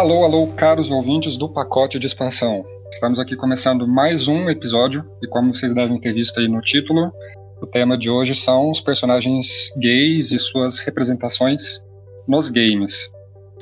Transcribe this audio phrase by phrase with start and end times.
[0.00, 2.64] Alô, alô, caros ouvintes do pacote de expansão.
[2.90, 7.12] Estamos aqui começando mais um episódio e como vocês devem ter visto aí no título,
[7.60, 11.84] o tema de hoje são os personagens gays e suas representações
[12.26, 13.12] nos games.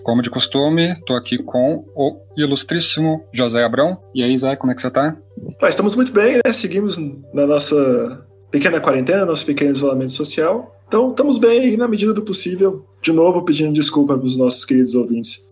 [0.04, 4.00] Como de costume, estou aqui com o ilustríssimo José Abrão.
[4.14, 5.18] E aí, Zé, como é que você está?
[5.60, 6.52] Ah, estamos muito bem, né?
[6.52, 6.98] Seguimos
[7.34, 10.72] na nossa pequena quarentena, nosso pequeno isolamento social.
[10.86, 12.86] Então, estamos bem na medida do possível.
[13.02, 15.47] De novo, pedindo desculpa para os nossos queridos ouvintes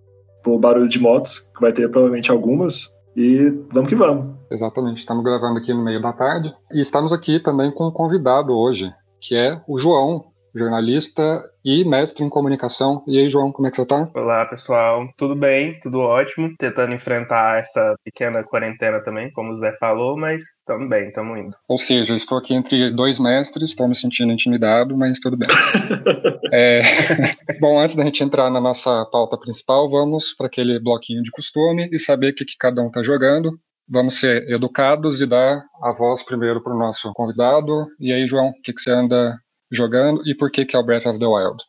[0.46, 2.96] por barulho de motos, que vai ter provavelmente algumas.
[3.16, 4.36] E vamos que vamos.
[4.48, 6.54] Exatamente, estamos gravando aqui no meio da tarde.
[6.72, 10.26] E estamos aqui também com um convidado hoje, que é o João,
[10.56, 13.02] jornalista e mestre em comunicação.
[13.06, 14.08] E aí, João, como é que você tá?
[14.14, 15.06] Olá, pessoal.
[15.16, 15.78] Tudo bem?
[15.80, 16.54] Tudo ótimo.
[16.58, 21.56] Tentando enfrentar essa pequena quarentena também, como o Zé falou, mas estamos bem, estamos indo.
[21.68, 25.48] Ou seja, estou aqui entre dois mestres, estou me sentindo intimidado, mas tudo bem.
[26.52, 26.80] é...
[27.60, 31.88] Bom, antes da gente entrar na nossa pauta principal, vamos para aquele bloquinho de costume
[31.92, 33.58] e saber o que, que cada um está jogando.
[33.88, 37.86] Vamos ser educados e dar a voz primeiro para o nosso convidado.
[38.00, 39.36] E aí, João, o que, que você anda
[39.70, 41.62] jogando e por que, que é o Breath of the Wild?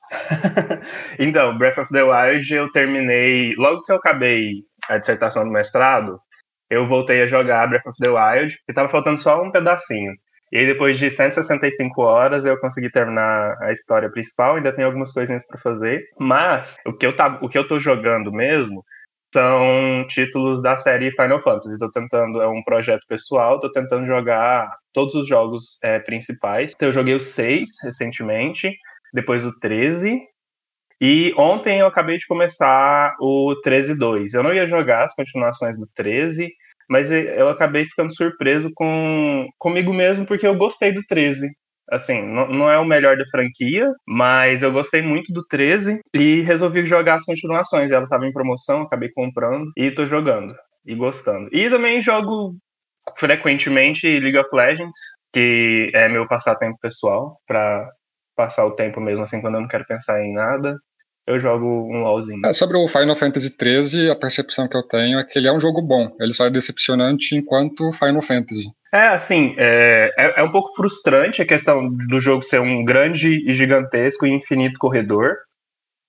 [1.20, 3.54] então, Breath of the Wild eu terminei.
[3.56, 6.20] Logo que eu acabei a dissertação do mestrado,
[6.70, 10.12] eu voltei a jogar Breath of the Wild, e tava faltando só um pedacinho.
[10.52, 14.56] E aí, depois de 165 horas, eu consegui terminar a história principal.
[14.56, 16.02] Ainda tem algumas coisinhas para fazer.
[16.18, 18.84] Mas o que, eu tá, o que eu tô jogando mesmo
[19.38, 21.74] são títulos da série Final Fantasy.
[21.74, 26.74] Estou tentando, é um projeto pessoal, estou tentando jogar todos os jogos é, principais.
[26.76, 28.76] Então, eu joguei o 6 recentemente,
[29.14, 30.20] depois o 13.
[31.00, 34.34] E ontem eu acabei de começar o 13-2.
[34.34, 36.52] Eu não ia jogar as continuações do 13,
[36.90, 41.48] mas eu acabei ficando surpreso com comigo mesmo porque eu gostei do 13
[41.92, 46.86] assim, não, é o melhor da franquia, mas eu gostei muito do 13 e resolvi
[46.86, 47.92] jogar as continuações.
[47.92, 50.56] Elas estavam em promoção, acabei comprando e tô jogando
[50.86, 51.50] e gostando.
[51.52, 52.56] E também jogo
[53.18, 54.98] frequentemente League of Legends,
[55.34, 57.90] que é meu passatempo pessoal, para
[58.36, 60.78] passar o tempo mesmo assim quando eu não quero pensar em nada
[61.28, 62.46] eu jogo um LoLzinho.
[62.46, 65.52] É, sobre o Final Fantasy XIII, a percepção que eu tenho é que ele é
[65.52, 66.10] um jogo bom.
[66.22, 68.72] Ele só é decepcionante enquanto Final Fantasy.
[68.94, 73.50] É, assim, é, é, é, um pouco frustrante a questão do jogo ser um grande
[73.50, 75.36] e gigantesco e infinito corredor.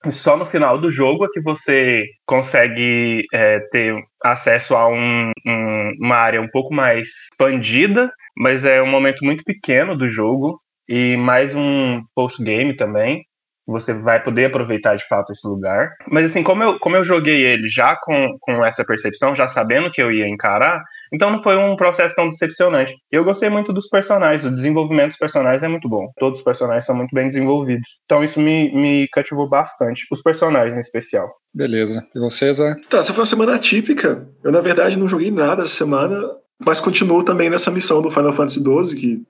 [0.07, 5.31] E só no final do jogo é que você consegue é, ter acesso a um,
[5.45, 10.61] um, uma área um pouco mais expandida, mas é um momento muito pequeno do jogo
[10.89, 13.25] e mais um post-game também
[13.69, 15.91] você vai poder aproveitar de fato esse lugar.
[16.11, 19.91] Mas assim, como eu, como eu joguei ele já com, com essa percepção, já sabendo
[19.91, 20.83] que eu ia encarar,
[21.13, 22.95] então não foi um processo tão decepcionante.
[23.11, 26.11] Eu gostei muito dos personagens, o desenvolvimento dos personagens é muito bom.
[26.19, 28.01] Todos os personagens são muito bem desenvolvidos.
[28.05, 31.29] Então isso me, me cativou bastante, os personagens em especial.
[31.53, 32.07] Beleza.
[32.15, 32.75] E você, Zé?
[32.89, 34.29] Tá, essa foi uma semana atípica.
[34.45, 36.23] Eu, na verdade, não joguei nada essa semana,
[36.59, 39.23] mas continuo também nessa missão do Final Fantasy XII, que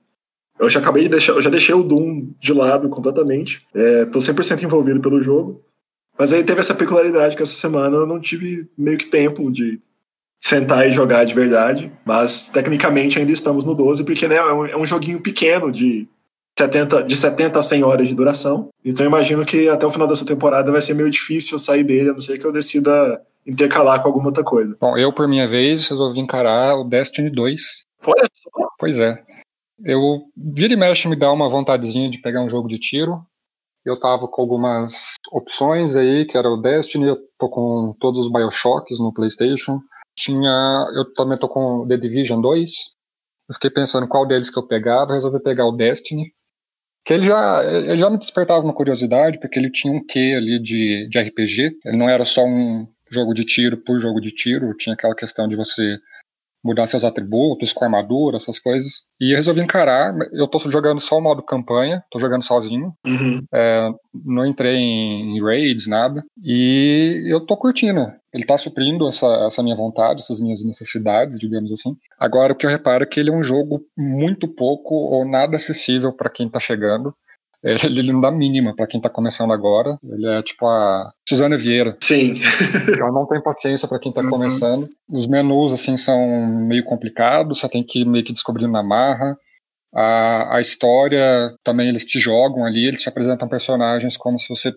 [0.59, 3.59] eu já acabei de deixar, eu já deixei o Doom de lado completamente.
[3.73, 5.63] É, tô 100% envolvido pelo jogo.
[6.17, 9.81] Mas aí teve essa peculiaridade que essa semana eu não tive meio que tempo de
[10.39, 11.91] sentar e jogar de verdade.
[12.05, 16.07] Mas tecnicamente ainda estamos no 12, porque né, é, um, é um joguinho pequeno de
[16.57, 18.69] 70, de 70 a 100 horas de duração.
[18.83, 22.09] Então eu imagino que até o final dessa temporada vai ser meio difícil sair dele,
[22.09, 24.77] a não ser que eu decida intercalar com alguma outra coisa.
[24.79, 27.83] Bom, eu por minha vez resolvi encarar o Destiny 2.
[28.05, 28.49] Olha só.
[28.77, 29.13] Pois é.
[29.83, 33.21] Eu vira e mexe me dá uma vontadezinha de pegar um jogo de tiro.
[33.85, 38.31] Eu tava com algumas opções aí, que era o Destiny, eu tô com todos os
[38.31, 39.79] Bioshocks no PlayStation.
[40.19, 42.71] Tinha, eu também tô com The Division 2.
[43.47, 46.33] Eu fiquei pensando qual deles que eu pegava, resolvi pegar o Destiny.
[47.05, 50.59] Que ele já, ele já me despertava uma curiosidade, porque ele tinha um quê ali
[50.59, 51.79] de, de RPG.
[51.85, 55.47] Ele não era só um jogo de tiro por jogo de tiro, tinha aquela questão
[55.47, 55.97] de você
[56.63, 59.07] mudar seus atributos, com armadura, essas coisas.
[59.19, 60.13] E eu resolvi encarar.
[60.33, 62.93] Eu tô jogando só o modo campanha, tô jogando sozinho.
[63.05, 63.43] Uhum.
[63.53, 66.23] É, não entrei em, raids, nada.
[66.43, 68.11] E eu tô curtindo.
[68.33, 71.95] Ele tá suprindo essa, essa minha vontade, essas minhas necessidades, digamos assim.
[72.19, 75.55] Agora, o que eu reparo é que ele é um jogo muito pouco ou nada
[75.55, 77.13] acessível para quem tá chegando.
[77.63, 79.97] Ele, ele não dá mínima para quem tá começando agora.
[80.03, 81.97] Ele é tipo a Suzana Vieira.
[82.01, 82.35] Sim.
[82.99, 84.29] Eu não tenho paciência para quem tá uhum.
[84.29, 84.89] começando.
[85.09, 86.19] Os menus, assim, são
[86.67, 89.37] meio complicados, você tem que ir meio que descobrindo na marra.
[89.93, 94.71] A, a história também eles te jogam ali, eles te apresentam personagens como se você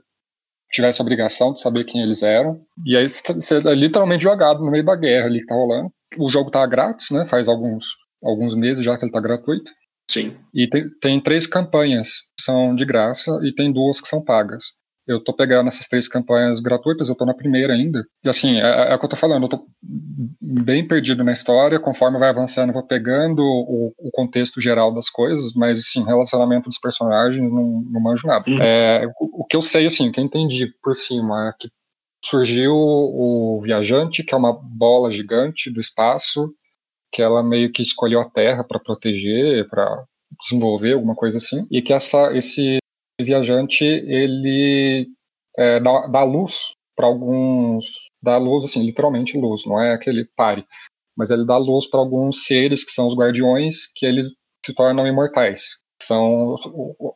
[0.72, 2.58] tivesse a obrigação de saber quem eles eram.
[2.84, 5.92] E aí você é literalmente jogado no meio da guerra ali que tá rolando.
[6.18, 7.26] O jogo tá grátis, né?
[7.26, 7.84] Faz alguns,
[8.22, 9.70] alguns meses já que ele tá gratuito.
[10.10, 10.36] Sim.
[10.54, 14.74] E tem, tem três campanhas que são de graça e tem duas que são pagas.
[15.06, 18.04] Eu tô pegando essas três campanhas gratuitas, eu tô na primeira ainda.
[18.24, 19.66] E assim, é, é o que eu tô falando, eu tô
[20.40, 25.10] bem perdido na história, conforme vai avançando, eu vou pegando o, o contexto geral das
[25.10, 28.48] coisas, mas assim, relacionamento dos personagens, não, não manjo nada.
[28.48, 28.58] Uhum.
[28.60, 31.68] É, o, o, que eu sei, assim, que eu entendi por cima é que
[32.24, 36.54] surgiu o Viajante, que é uma bola gigante do espaço,
[37.12, 40.04] que ela meio que escolheu a Terra para proteger, para
[40.40, 42.78] desenvolver alguma coisa assim, e que essa, esse
[43.20, 45.08] viajante ele
[45.56, 50.64] é, dá, dá luz para alguns, dá luz assim, literalmente luz, não é aquele pare,
[51.16, 54.28] mas ele dá luz para alguns seres que são os guardiões que eles
[54.64, 55.82] se tornam imortais.
[56.02, 56.56] São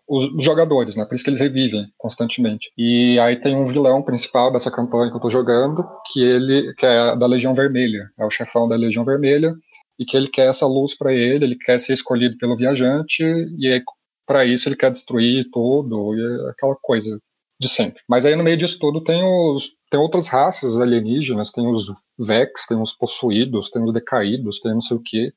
[0.07, 1.05] os jogadores, né?
[1.05, 2.71] Por isso que eles revivem constantemente.
[2.79, 6.87] E aí tem um vilão principal dessa campanha que eu tô jogando, que ele que
[6.87, 9.53] é da Legião Vermelha, é o chefão da Legião Vermelha,
[9.99, 13.83] e que ele quer essa luz para ele, ele quer ser escolhido pelo viajante, e
[14.27, 17.21] para isso ele quer destruir tudo, e é aquela coisa
[17.59, 18.03] de sempre.
[18.09, 21.87] Mas aí no meio disso tudo tem os tem outras raças alienígenas, tem os
[22.19, 25.33] Vex, tem os possuídos, tem os decaídos, tem não sei o que,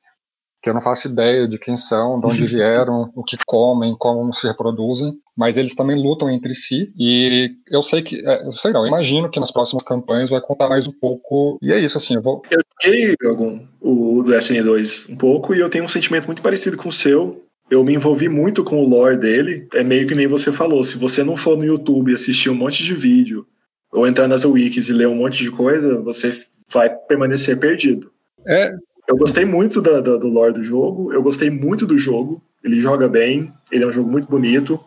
[0.61, 4.33] que eu não faço ideia de quem são, de onde vieram, o que comem, como
[4.33, 8.71] se reproduzem, mas eles também lutam entre si e eu sei que, é, eu sei
[8.71, 11.97] não, eu imagino que nas próximas campanhas vai contar mais um pouco e é isso
[11.97, 12.41] assim, eu vou...
[12.51, 16.77] Eu joguei algum, o do SN2 um pouco e eu tenho um sentimento muito parecido
[16.77, 19.67] com o seu, eu me envolvi muito com o lore dele.
[19.75, 20.83] É meio que nem você falou.
[20.83, 23.45] Se você não for no YouTube assistir um monte de vídeo,
[23.91, 26.31] ou entrar nas wikis e ler um monte de coisa, você
[26.71, 28.11] vai permanecer perdido.
[28.47, 28.71] É.
[29.09, 31.11] Eu gostei muito da, da, do lore do jogo.
[31.11, 32.39] Eu gostei muito do jogo.
[32.63, 33.51] Ele joga bem.
[33.71, 34.79] Ele é um jogo muito bonito.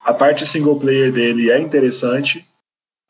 [0.00, 2.42] A parte single player dele é interessante.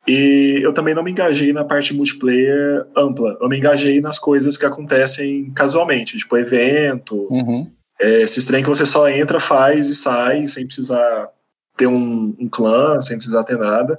[0.09, 3.39] E eu também não me engajei na parte multiplayer ampla.
[3.41, 7.71] Eu me engajei nas coisas que acontecem casualmente, tipo evento, uhum.
[7.99, 11.31] É, esses trem que você só entra, faz e sai, sem precisar
[11.77, 13.99] ter um, um clã, sem precisar ter nada.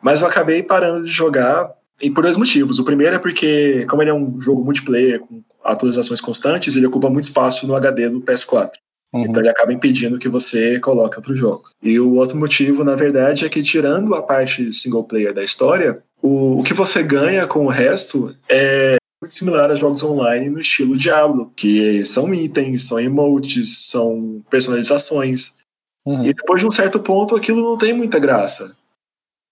[0.00, 2.78] Mas eu acabei parando de jogar e por dois motivos.
[2.78, 7.10] O primeiro é porque, como ele é um jogo multiplayer com atualizações constantes, ele ocupa
[7.10, 8.70] muito espaço no HD do PS4.
[9.12, 9.26] Uhum.
[9.26, 11.74] Então ele acaba impedindo que você coloque outros jogos.
[11.82, 16.02] E o outro motivo, na verdade, é que tirando a parte single player da história,
[16.22, 20.58] o, o que você ganha com o resto é muito similar a jogos online no
[20.58, 25.52] estilo Diablo, que são itens, são emotes, são personalizações.
[26.04, 26.24] Uhum.
[26.24, 28.74] E depois de um certo ponto, aquilo não tem muita graça.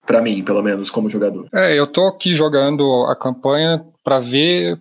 [0.06, 1.46] para mim, pelo menos, como jogador.
[1.54, 4.76] É, eu tô aqui jogando a campanha para ver.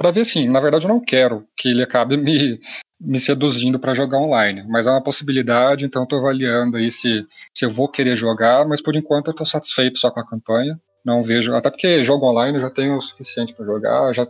[0.00, 2.58] Para ver sim, na verdade eu não quero que ele acabe me,
[2.98, 7.22] me seduzindo para jogar online, mas é uma possibilidade, então estou avaliando aí se,
[7.54, 10.80] se eu vou querer jogar, mas por enquanto eu estou satisfeito só com a campanha.
[11.04, 11.54] Não vejo.
[11.54, 14.26] Até porque jogo online eu já tenho o suficiente para jogar, já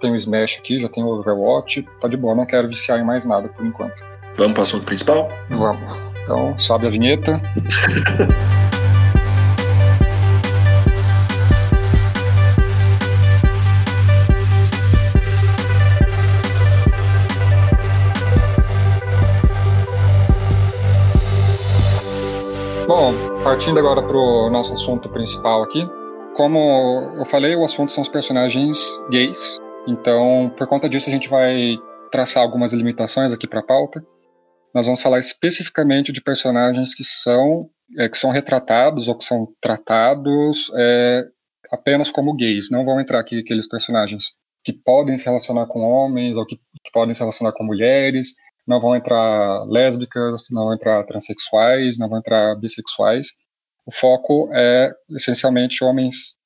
[0.00, 3.46] tenho Smash aqui, já tenho Overwatch, tá de boa, não quero viciar em mais nada
[3.48, 4.02] por enquanto.
[4.36, 5.28] Vamos para o assunto principal?
[5.50, 5.90] Vamos.
[6.22, 7.38] Então, sobe a vinheta.
[23.60, 25.86] partindo agora para o nosso assunto principal aqui,
[26.34, 26.58] como
[27.18, 29.58] eu falei, o assunto são os personagens gays.
[29.86, 31.76] Então, por conta disso, a gente vai
[32.10, 34.02] traçar algumas limitações aqui para a pauta.
[34.74, 39.46] Nós vamos falar especificamente de personagens que são é, que são retratados ou que são
[39.60, 41.22] tratados é,
[41.70, 42.70] apenas como gays.
[42.70, 44.30] Não vão entrar aqui aqueles personagens
[44.64, 48.28] que podem se relacionar com homens ou que, que podem se relacionar com mulheres.
[48.66, 53.28] Não vão entrar lésbicas, não vão entrar transexuais, não vão entrar bissexuais
[53.86, 56.36] o foco é essencialmente homens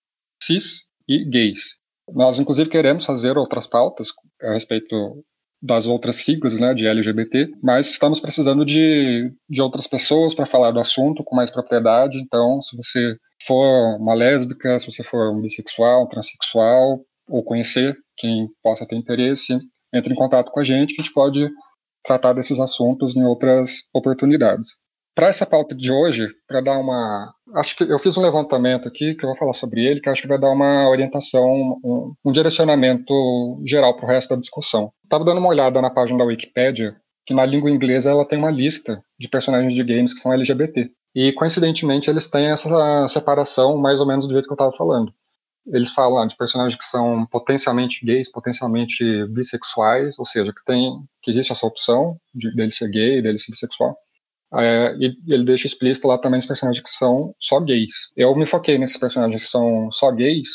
[0.43, 1.77] cis e gays.
[2.13, 4.09] Nós, inclusive, queremos fazer outras pautas
[4.43, 5.25] a respeito
[5.63, 10.71] das outras siglas né, de LGBT, mas estamos precisando de, de outras pessoas para falar
[10.73, 12.19] do assunto com mais propriedade.
[12.19, 17.01] Então, se você for uma lésbica, se você for um bissexual, um transexual,
[17.31, 19.59] ou conhecer quem possa ter interesse,
[19.93, 21.49] entre em contato com a gente, a gente pode
[22.05, 24.77] tratar desses assuntos em outras oportunidades.
[25.15, 27.33] Para essa pauta de hoje, para dar uma.
[27.55, 30.23] Acho que eu fiz um levantamento aqui, que eu vou falar sobre ele, que acho
[30.23, 33.15] que vai dar uma orientação, um, um direcionamento
[33.65, 34.93] geral para o resto da discussão.
[35.05, 38.51] Estava dando uma olhada na página da Wikipedia, que na língua inglesa ela tem uma
[38.51, 40.91] lista de personagens de games que são LGBT.
[41.15, 45.15] E coincidentemente eles têm essa separação mais ou menos do jeito que eu estava falando.
[45.69, 51.31] Eles falam de personagens que são potencialmente gays, potencialmente bissexuais, ou seja, que tem que
[51.31, 53.97] existe essa opção de dele ser gay, dele ser bissexual
[54.57, 58.13] é, e ele deixa explícito lá também os personagens que são só gays.
[58.17, 60.49] Eu me foquei nesses personagens que são só gays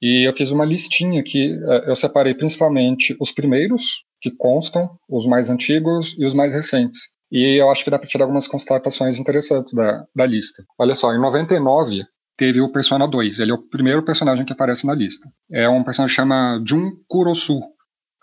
[0.00, 5.26] e eu fiz uma listinha que é, eu separei principalmente os primeiros que constam, os
[5.26, 7.00] mais antigos e os mais recentes.
[7.30, 10.64] E eu acho que dá para tirar algumas constatações interessantes da, da lista.
[10.78, 12.04] Olha só, em 99
[12.36, 13.40] teve o Persona 2.
[13.40, 15.28] Ele é o primeiro personagem que aparece na lista.
[15.50, 17.60] É um personagem que chama Jun Kurosu.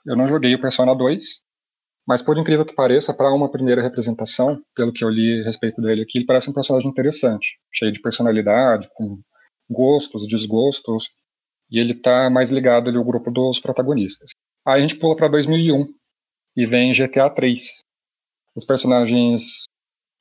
[0.06, 1.24] Eu não joguei o Persona 2,
[2.07, 5.81] mas por incrível que pareça, para uma primeira representação, pelo que eu li a respeito
[5.81, 9.19] dele aqui, ele parece um personagem interessante, cheio de personalidade, com
[9.69, 11.10] gostos, desgostos,
[11.72, 14.31] e ele está mais ligado ali ao grupo dos protagonistas.
[14.65, 15.88] Aí a gente pula para 2001
[16.55, 17.81] e vem GTA 3.
[18.55, 19.63] Os personagens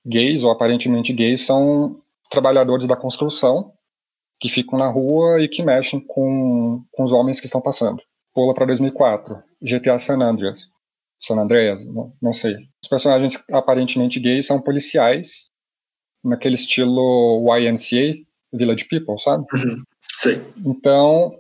[0.07, 3.73] gays, ou aparentemente gays, são trabalhadores da construção
[4.41, 8.03] que ficam na rua e que mexem com, com os homens que estão passando.
[8.35, 10.72] Pula para 2004, GTA San Andreas.
[11.23, 12.55] San Andreas, não, não sei.
[12.83, 15.47] Os personagens aparentemente gays são policiais,
[16.25, 18.15] naquele estilo YNCA,
[18.53, 19.45] Village People, sabe?
[19.55, 19.83] Uhum.
[20.19, 20.43] Sim.
[20.65, 21.35] Então,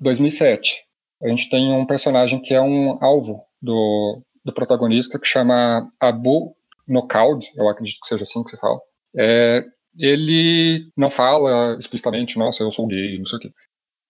[0.00, 0.82] 2007,
[1.22, 6.54] a gente tem um personagem que é um alvo do, do protagonista, que chama Abu
[6.86, 8.80] Nokaud, eu acredito que seja assim que se fala.
[9.16, 9.64] É,
[9.98, 13.50] ele não fala explicitamente, nossa, eu sou gay, não sei o quê.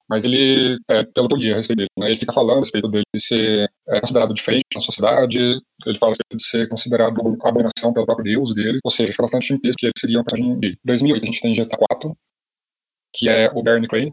[0.08, 1.90] Mas ele é teoria a respeito dele.
[1.98, 2.06] Né?
[2.06, 6.14] Ele fica falando a respeito dele ser é, considerado diferente na sociedade, ele fala a
[6.14, 9.86] respeito de ser considerado abominação pelo próprio Deus dele, ou seja, fica bastante implícito que
[9.86, 10.70] ele seria um personagem gay.
[10.70, 12.16] Em 2008 a gente tem GTA 4,
[13.14, 14.12] que é o Bernie Crane,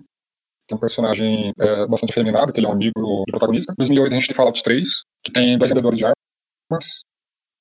[0.67, 3.71] que é um personagem é, bastante afeminado, que ele é um amigo do protagonista.
[3.73, 4.87] Em 2008 a gente tem Fallout 3,
[5.23, 7.01] que tem dois vendedores de armas,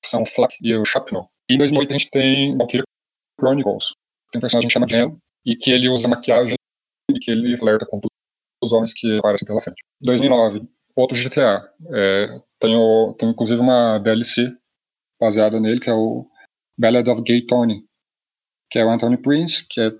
[0.01, 1.27] que são o Flak e o Chapno.
[1.49, 2.83] E em 2008 a gente tem Valkyria
[3.39, 3.93] Chronicles,
[4.31, 6.55] tem um personagem que chama Jen, e que ele usa maquiagem
[7.11, 7.99] e que ele flerta com
[8.65, 9.83] os homens que aparecem pela frente.
[10.01, 10.61] 2009,
[10.95, 11.61] outro GTA.
[11.91, 12.27] É,
[12.59, 14.49] tem, o, tem inclusive uma DLC
[15.19, 16.25] baseada nele, que é o
[16.77, 17.83] Ballad of Gay Tony,
[18.69, 19.91] que é o Anthony Prince, que é,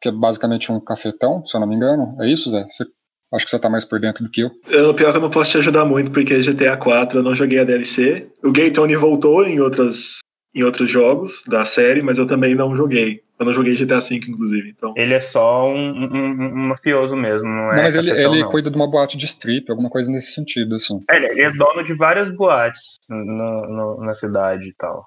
[0.00, 2.16] que é basicamente um cafetão, se eu não me engano.
[2.20, 2.64] É isso, Zé?
[2.64, 2.84] Você,
[3.32, 4.50] acho que você tá mais por dentro do que eu.
[4.68, 4.94] eu.
[4.94, 7.64] Pior que eu não posso te ajudar muito, porque GTA 4 eu não joguei a
[7.64, 8.30] DLC.
[8.44, 10.18] O Gay Tony voltou em outras
[10.54, 13.22] em outros jogos da série, mas eu também não joguei.
[13.38, 14.68] Eu não joguei GTA V, inclusive.
[14.76, 14.94] Então.
[14.96, 17.76] Ele é só um, um, um mafioso mesmo, não é?
[17.76, 18.48] Não, mas ele, ele não.
[18.48, 21.00] cuida de uma boate de strip, alguma coisa nesse sentido, assim.
[21.10, 25.04] É, ele é dono de várias boates no, no, na cidade e tal.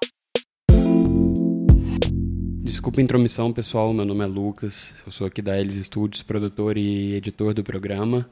[2.62, 3.92] Desculpa a intromissão, pessoal.
[3.94, 4.94] Meu nome é Lucas.
[5.06, 8.28] Eu sou aqui da Elis Studios, produtor e editor do programa.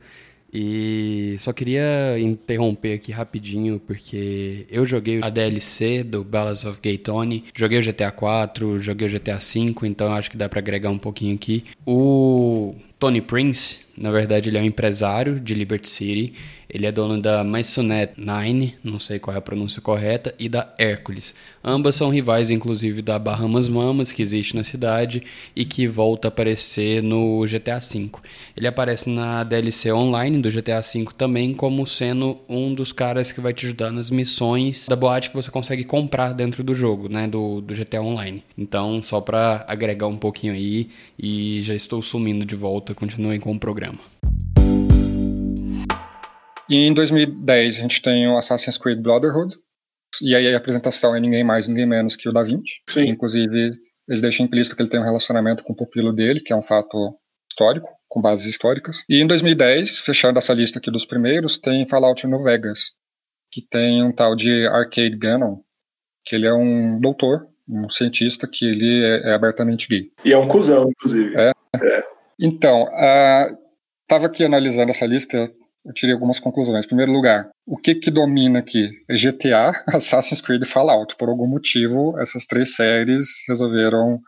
[0.55, 6.97] E só queria interromper aqui rapidinho, porque eu joguei a DLC do Ballads of Gay
[6.97, 10.91] Tony, joguei o GTA 4, joguei o GTA 5, então acho que dá para agregar
[10.91, 11.65] um pouquinho aqui.
[11.85, 16.35] O Tony Prince, na verdade, ele é um empresário de Liberty City
[16.75, 20.75] ele é dono da Maisonette Nine, não sei qual é a pronúncia correta, e da
[20.77, 21.33] Hércules.
[21.63, 25.23] Ambas são rivais, inclusive, da Bahamas Mamas, que existe na cidade
[25.55, 28.11] e que volta a aparecer no GTA V.
[28.57, 33.41] Ele aparece na DLC online do GTA V também, como sendo um dos caras que
[33.41, 37.29] vai te ajudar nas missões da boate que você consegue comprar dentro do jogo, né,
[37.29, 38.43] do, do GTA Online.
[38.59, 43.53] Então, só para agregar um pouquinho aí, e já estou sumindo de volta, continuem com
[43.53, 44.01] o programa.
[46.69, 49.55] E em 2010 a gente tem o Assassin's Creed Brotherhood,
[50.23, 52.81] e aí a apresentação é ninguém mais, ninguém menos que o Da Vinci.
[52.89, 53.09] Sim.
[53.09, 53.73] Inclusive,
[54.09, 56.63] eles deixam implícito que ele tem um relacionamento com o pupilo dele, que é um
[56.63, 57.17] fato
[57.51, 59.05] histórico, com bases históricas.
[59.09, 62.93] E em 2010, fechando essa lista aqui dos primeiros, tem Fallout no Vegas,
[63.51, 65.59] que tem um tal de Arcade Gannon,
[66.25, 70.11] que ele é um doutor, um cientista que ele é, é abertamente gay.
[70.25, 71.35] E é um cuzão, inclusive.
[71.37, 71.53] É.
[71.77, 72.05] é.
[72.39, 73.57] Então, uh,
[74.09, 75.51] tava aqui analisando essa lista
[75.85, 76.85] eu tirei algumas conclusões.
[76.85, 78.89] Em primeiro lugar, o que que domina aqui?
[79.09, 81.17] É GTA, Assassin's Creed e Fallout.
[81.17, 84.19] Por algum motivo, essas três séries resolveram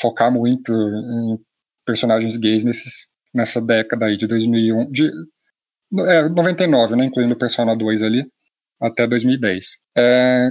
[0.00, 1.38] focar muito em
[1.84, 5.10] personagens gays nesses, nessa década aí de 2001, de
[6.06, 8.24] é, 99, né, incluindo o Persona 2 ali,
[8.80, 9.66] até 2010.
[9.96, 10.50] É,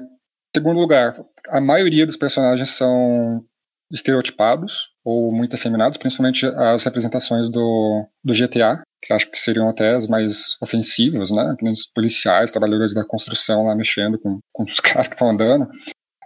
[0.56, 1.16] segundo lugar,
[1.50, 3.44] a maioria dos personagens são
[3.92, 9.96] estereotipados ou muito afeminados, principalmente as representações do, do GTA, que acho que seriam até
[9.96, 11.56] as mais ofensivas, né?
[11.64, 15.68] Os policiais, trabalhadores da construção lá mexendo com, com os caras que estão andando.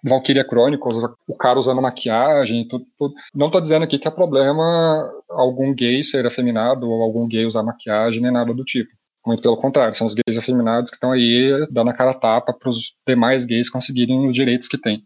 [0.04, 3.14] Valkyria Chronicles, o cara usando maquiagem, tudo, tudo.
[3.36, 4.64] Não estou dizendo aqui que é problema
[5.30, 8.90] algum gay ser afeminado ou algum gay usar maquiagem, nem nada do tipo.
[9.26, 12.70] Muito pelo contrário, são os gays afeminados que estão aí dando a cara tapa para
[12.70, 15.04] os demais gays conseguirem os direitos que têm.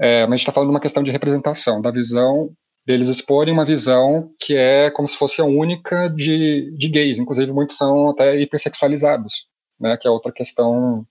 [0.00, 2.50] É, mas a gente está falando de uma questão de representação, da visão
[2.86, 7.18] deles exporem uma visão que é como se fosse a única de, de gays.
[7.18, 9.46] Inclusive, muitos são até hipersexualizados,
[9.78, 11.04] né, que é outra questão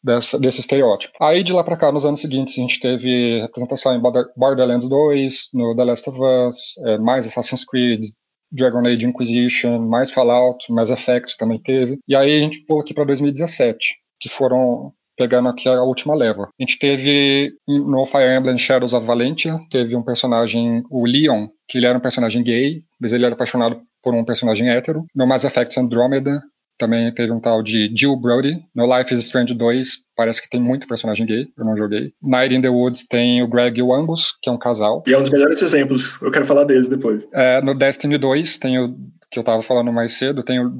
[0.00, 1.12] dessa, desse estereótipo.
[1.20, 4.02] Aí, de lá para cá, nos anos seguintes, a gente teve representação em
[4.36, 8.04] Borderlands 2, no The Last of Us, é, mais Assassin's Creed,
[8.52, 11.98] Dragon Age Inquisition, mais Fallout, Mass Effect também teve.
[12.06, 16.44] E aí a gente pula aqui para 2017, que foram pegando aqui a última leva.
[16.44, 21.78] A gente teve no Fire Emblem Shadows of Valentia, teve um personagem, o Leon, que
[21.78, 25.04] ele era um personagem gay, mas ele era apaixonado por um personagem hétero.
[25.14, 26.42] No Mass Effect Andromeda,
[26.78, 28.60] também teve um tal de Jill Brody.
[28.74, 32.12] No Life is Strange 2, parece que tem muito personagem gay, eu não joguei.
[32.22, 35.02] Night in the Woods tem o Greg e o Angus, que é um casal.
[35.06, 37.26] E é um dos melhores exemplos, eu quero falar deles depois.
[37.32, 38.94] É, no Destiny 2 tem o
[39.30, 40.72] que eu tava falando mais cedo, tem o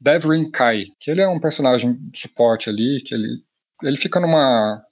[0.00, 3.26] Devrin Kai, que ele é um personagem de suporte ali, que ele,
[3.82, 4.82] ele fica numa,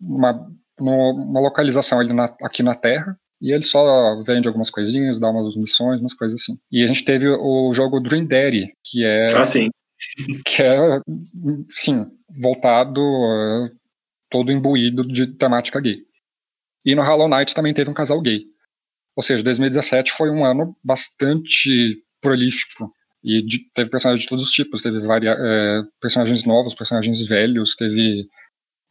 [0.00, 5.30] uma, numa localização ali na, aqui na Terra, e ele só vende algumas coisinhas, dá
[5.30, 6.58] umas missões, umas coisas assim.
[6.70, 9.34] E a gente teve o jogo Dream Daddy, que é.
[9.34, 9.68] Ah, sim.
[10.44, 11.00] Que é,
[11.70, 12.06] sim,
[12.40, 13.70] voltado uh,
[14.30, 15.98] todo imbuído de temática gay.
[16.84, 18.44] E no Hollow Knight também teve um casal gay.
[19.16, 22.92] Ou seja, 2017 foi um ano bastante prolífico.
[23.22, 24.82] E de, teve personagens de todos os tipos.
[24.82, 28.26] Teve varia, é, personagens novos, personagens velhos, teve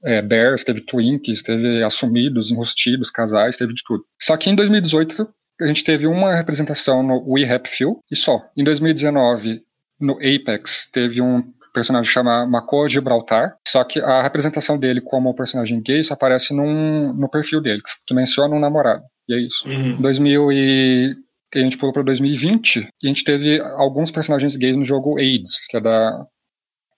[0.03, 4.03] é, bears, teve twinkies, teve assumidos, enrostidos, casais, teve de tudo.
[4.21, 5.27] Só que em 2018
[5.61, 8.41] a gente teve uma representação no We Happy Few e só.
[8.55, 9.61] Em 2019,
[9.99, 11.43] no Apex, teve um
[11.73, 17.13] personagem chamado Mako Gibraltar, só que a representação dele como personagem gay só aparece num,
[17.13, 19.03] no perfil dele, que menciona um namorado.
[19.27, 19.67] E é isso.
[19.67, 19.91] Uhum.
[19.91, 21.15] Em 2000 e
[21.55, 25.65] a gente pulou para 2020 e a gente teve alguns personagens gays no jogo AIDS,
[25.67, 26.25] que é da,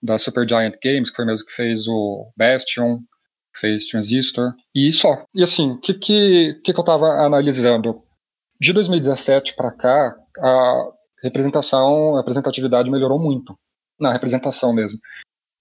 [0.02, 2.98] da Supergiant Games, que foi mesmo que fez o Bastion,
[3.56, 5.24] fez Transistor, e só.
[5.34, 8.02] E assim, o que, que, que, eu estava analisando?
[8.60, 10.90] De 2017 para cá, a
[11.22, 13.58] representação, a representatividade melhorou muito.
[13.98, 14.98] Na representação mesmo.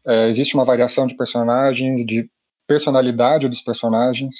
[0.05, 2.29] É, existe uma variação de personagens, de
[2.67, 4.35] personalidade dos personagens,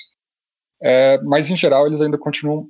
[0.81, 2.69] é, mas em geral eles ainda continuam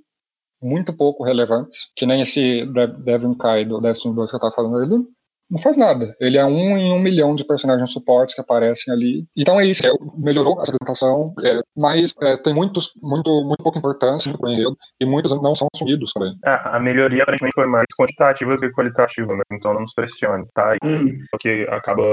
[0.62, 2.66] muito pouco relevantes, que nem esse
[3.04, 5.04] Devin Kai do Destiny 2 que eu tava falando, ele
[5.50, 6.16] não faz nada.
[6.20, 9.26] Ele é um em um milhão de personagens suportes que aparecem ali.
[9.36, 13.80] Então é isso, é, melhorou a apresentação, é, mas é, tem muitos, muito, muito pouca
[13.80, 16.36] importância muito enredo, e muitos não são assumidos também.
[16.46, 19.44] É, a melhoria aparentemente foi mais quantitativa do que qualitativa, né?
[19.52, 20.76] então não nos pressione, tá?
[20.84, 21.18] Hum.
[21.34, 22.12] O que acaba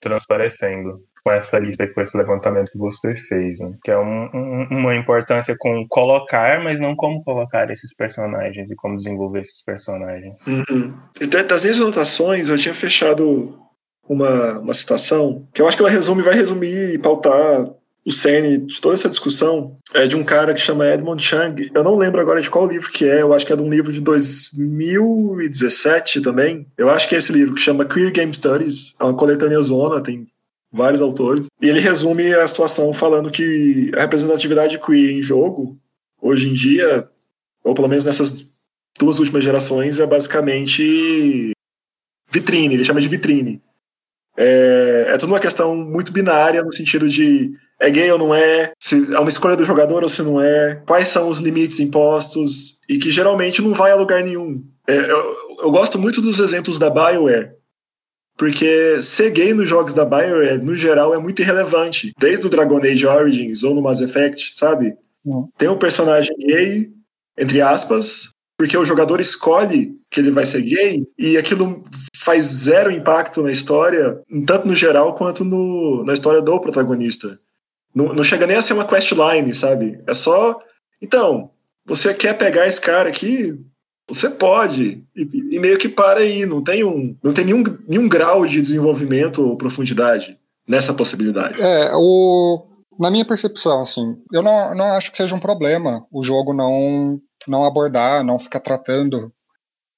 [0.00, 3.72] transparecendo com essa lista, com esse levantamento que você fez, né?
[3.82, 8.76] que é um, um, uma importância com colocar, mas não como colocar esses personagens e
[8.76, 10.38] como desenvolver esses personagens.
[10.46, 10.94] Uhum.
[11.48, 13.58] Das minhas anotações, eu tinha fechado
[14.06, 17.70] uma, uma citação que eu acho que ela resume, vai resumir e pautar
[18.06, 21.70] o cerne de toda essa discussão é de um cara que chama Edmund Chang.
[21.74, 23.70] Eu não lembro agora de qual livro que é, eu acho que é de um
[23.70, 26.66] livro de 2017 também.
[26.76, 28.94] Eu acho que é esse livro que chama Queer Game Studies.
[29.00, 30.26] É uma coletânea zona, tem
[30.74, 31.46] vários autores.
[31.62, 35.78] E ele resume a situação falando que a representatividade queer em jogo,
[36.20, 37.08] hoje em dia,
[37.62, 38.52] ou pelo menos nessas
[38.98, 41.52] duas últimas gerações, é basicamente
[42.30, 43.62] vitrine, ele chama de vitrine.
[44.36, 48.72] É, é tudo uma questão muito binária no sentido de é gay ou não é,
[48.80, 52.80] se é uma escolha do jogador ou se não é, quais são os limites impostos,
[52.88, 54.64] e que geralmente não vai a lugar nenhum.
[54.88, 57.52] É, eu, eu gosto muito dos exemplos da BioWare,
[58.36, 62.12] porque ser gay nos jogos da BioWare, no geral, é muito irrelevante.
[62.18, 64.96] Desde o Dragon Age Origins ou no Mass Effect, sabe?
[65.24, 65.48] Uhum.
[65.56, 66.90] Tem um personagem gay,
[67.38, 71.82] entre aspas, porque o jogador escolhe que ele vai ser gay e aquilo
[72.16, 77.38] faz zero impacto na história, tanto no geral quanto no, na história do protagonista.
[77.94, 80.00] Não, não chega nem a ser uma questline, sabe?
[80.06, 80.58] É só.
[81.00, 81.50] Então,
[81.86, 83.58] você quer pegar esse cara aqui?
[84.08, 88.08] Você pode, e, e, meio que para aí, não tem, um, não tem nenhum, nenhum
[88.08, 90.38] grau de desenvolvimento ou profundidade
[90.68, 91.60] nessa possibilidade.
[91.60, 92.66] É, o,
[92.98, 97.18] na minha percepção, assim, eu não, não acho que seja um problema o jogo não,
[97.48, 99.32] não abordar, não ficar tratando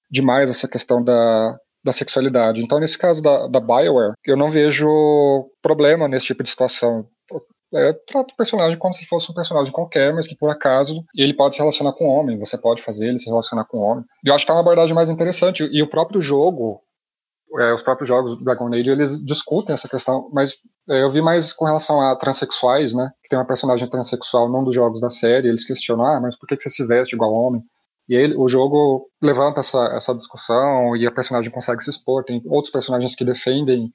[0.09, 2.63] demais essa questão da, da sexualidade.
[2.63, 4.87] Então, nesse caso da, da Bioware, eu não vejo
[5.61, 7.09] problema nesse tipo de situação
[7.75, 11.35] é, trata o personagem como se fosse um personagem qualquer, mas que por acaso ele
[11.35, 14.05] pode se relacionar com homem, você pode fazer ele se relacionar com homem.
[14.25, 15.69] E eu acho que tá uma abordagem mais interessante.
[15.73, 16.81] E o próprio jogo,
[17.59, 20.55] é, os próprios jogos do Dragon Age, eles discutem essa questão, mas
[20.89, 23.11] é, eu vi mais com relação a transexuais, né?
[23.23, 26.47] Que tem uma personagem transexual num dos jogos da série, eles questionam, ah, mas por
[26.47, 27.63] que, que você se veste igual homem?
[28.09, 32.25] E aí o jogo levanta essa, essa discussão e a personagem consegue se expor.
[32.25, 33.93] Tem outros personagens que defendem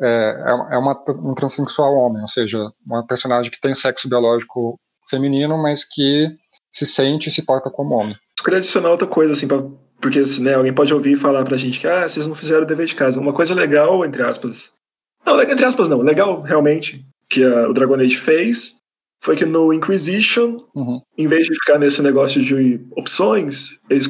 [0.00, 4.78] é, é, é uma, um transexual homem, ou seja, uma personagem que tem sexo biológico
[5.08, 6.28] feminino, mas que
[6.70, 8.16] se sente e se porta como homem.
[8.38, 9.62] Eu queria adicionar outra coisa, assim, pra,
[10.00, 12.66] porque né, alguém pode ouvir e falar pra gente que ah, vocês não fizeram o
[12.66, 13.18] dever de casa.
[13.18, 14.72] Uma coisa legal, entre aspas.
[15.26, 18.78] Não, entre aspas não, legal realmente, que a, o Dragon Age fez,
[19.20, 21.00] foi que no Inquisition, uhum.
[21.16, 24.08] em vez de ficar nesse negócio de opções, eles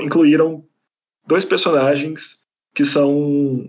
[0.00, 0.64] incluíram
[1.26, 2.38] dois personagens
[2.74, 3.68] que são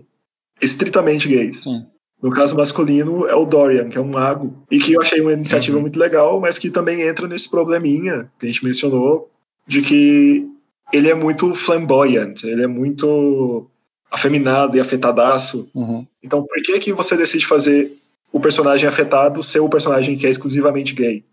[0.60, 1.62] estritamente gays.
[1.62, 1.86] Sim.
[2.22, 5.34] No caso masculino é o Dorian, que é um mago, e que eu achei uma
[5.34, 5.82] iniciativa uhum.
[5.82, 9.30] muito legal, mas que também entra nesse probleminha que a gente mencionou,
[9.66, 10.46] de que
[10.92, 13.68] ele é muito flamboyant, ele é muito
[14.10, 15.68] afeminado e afetadaço.
[15.74, 16.06] Uhum.
[16.22, 17.92] Então, por que que você decide fazer
[18.32, 21.24] o personagem afetado ser o personagem que é exclusivamente gay?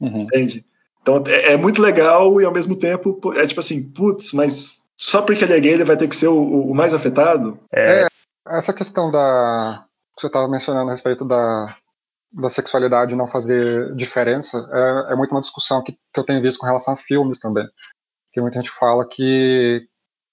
[0.00, 0.22] Uhum.
[0.22, 0.64] Entende?
[1.00, 5.22] Então, é, é, muito legal e ao mesmo tempo é tipo assim, putz, mas só
[5.22, 7.58] porque ele é gay ele vai ter que ser o, o mais afetado?
[7.72, 8.09] É.
[8.56, 9.84] essa questão da
[10.14, 11.76] que você estava mencionando a respeito da,
[12.32, 16.58] da sexualidade não fazer diferença é, é muito uma discussão que, que eu tenho visto
[16.58, 17.66] com relação a filmes também.
[18.32, 19.86] Que muita gente fala que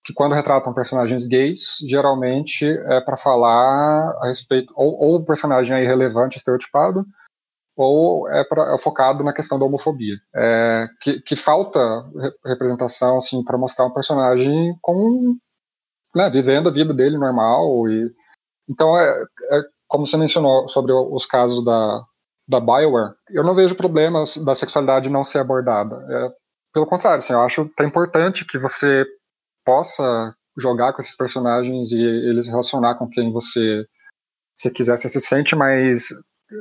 [0.08, 5.75] que quando retratam personagens gays, geralmente é para falar a respeito, ou, ou, o personagem
[5.75, 7.06] é irrelevante, estereotipado,
[7.75, 10.15] ou é, pra, é focado na questão da homofobia.
[10.34, 11.80] É, que, que, falta
[12.45, 15.36] representação assim, para mostrar um personagem com,
[16.17, 17.88] né, vivendo a vida dele normal.
[17.89, 18.13] E,
[18.69, 22.03] então, é, é, como você mencionou sobre os casos da,
[22.47, 25.95] da Bioware, eu não vejo problemas da sexualidade não ser abordada.
[26.10, 26.34] É,
[26.73, 29.06] pelo contrário, assim, eu acho que é importante que você
[29.65, 33.86] possa jogar com esses personagens e eles relacionar com quem você,
[34.58, 36.10] se quiser, você se sente mais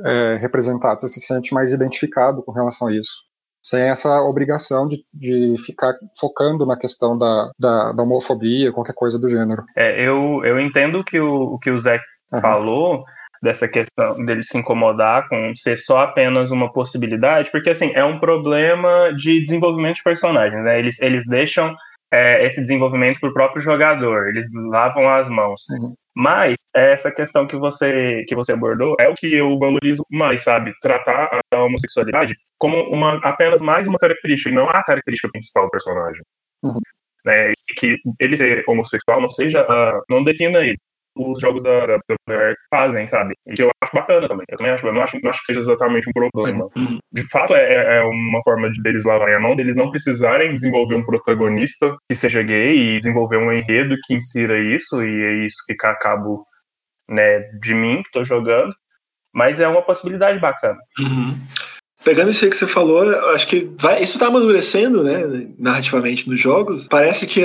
[0.05, 3.26] é, representado, você se sente mais identificado com relação a isso.
[3.67, 9.19] Sem essa obrigação de, de ficar focando na questão da, da, da homofobia, qualquer coisa
[9.19, 9.65] do gênero.
[9.75, 11.99] É, eu, eu entendo que o, o que o Zé
[12.31, 12.39] uhum.
[12.39, 13.03] falou,
[13.43, 18.19] dessa questão dele se incomodar com ser só apenas uma possibilidade, porque assim, é um
[18.19, 20.79] problema de desenvolvimento de personagens, né?
[20.79, 21.75] Eles, eles deixam
[22.11, 25.65] é, esse desenvolvimento para o próprio jogador, eles lavam as mãos.
[25.69, 25.95] Uhum.
[26.15, 30.73] Mas essa questão que você que você abordou é o que eu valorizo mais, sabe?
[30.81, 35.71] Tratar a homossexualidade como uma apenas mais uma característica e não a característica principal do
[35.71, 36.21] personagem.
[36.63, 36.79] Uhum.
[37.25, 37.53] Né?
[37.77, 40.77] Que ele ser homossexual não seja, uh, não defina ele
[41.17, 43.33] os jogos da, da, da fazem, sabe?
[43.55, 44.45] Que eu acho bacana também.
[44.49, 46.69] Eu também acho, eu não acho, não acho que seja exatamente um problema.
[47.11, 50.95] De fato, é, é uma forma de deles lavarem a mão, deles não precisarem desenvolver
[50.95, 55.57] um protagonista que seja gay e desenvolver um enredo que insira isso, e é isso
[55.65, 56.45] que a cabo
[57.09, 58.73] né, de mim que tô jogando.
[59.33, 60.79] Mas é uma possibilidade bacana.
[60.99, 61.37] Uhum.
[62.03, 66.39] Pegando isso aí que você falou, acho que vai, isso tá amadurecendo, né, narrativamente nos
[66.39, 66.87] jogos.
[66.87, 67.43] Parece que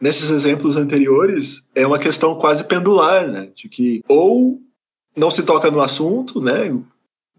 [0.00, 3.48] nesses exemplos anteriores, é uma questão quase pendular, né?
[3.54, 4.58] De que ou
[5.16, 6.76] não se toca no assunto, né?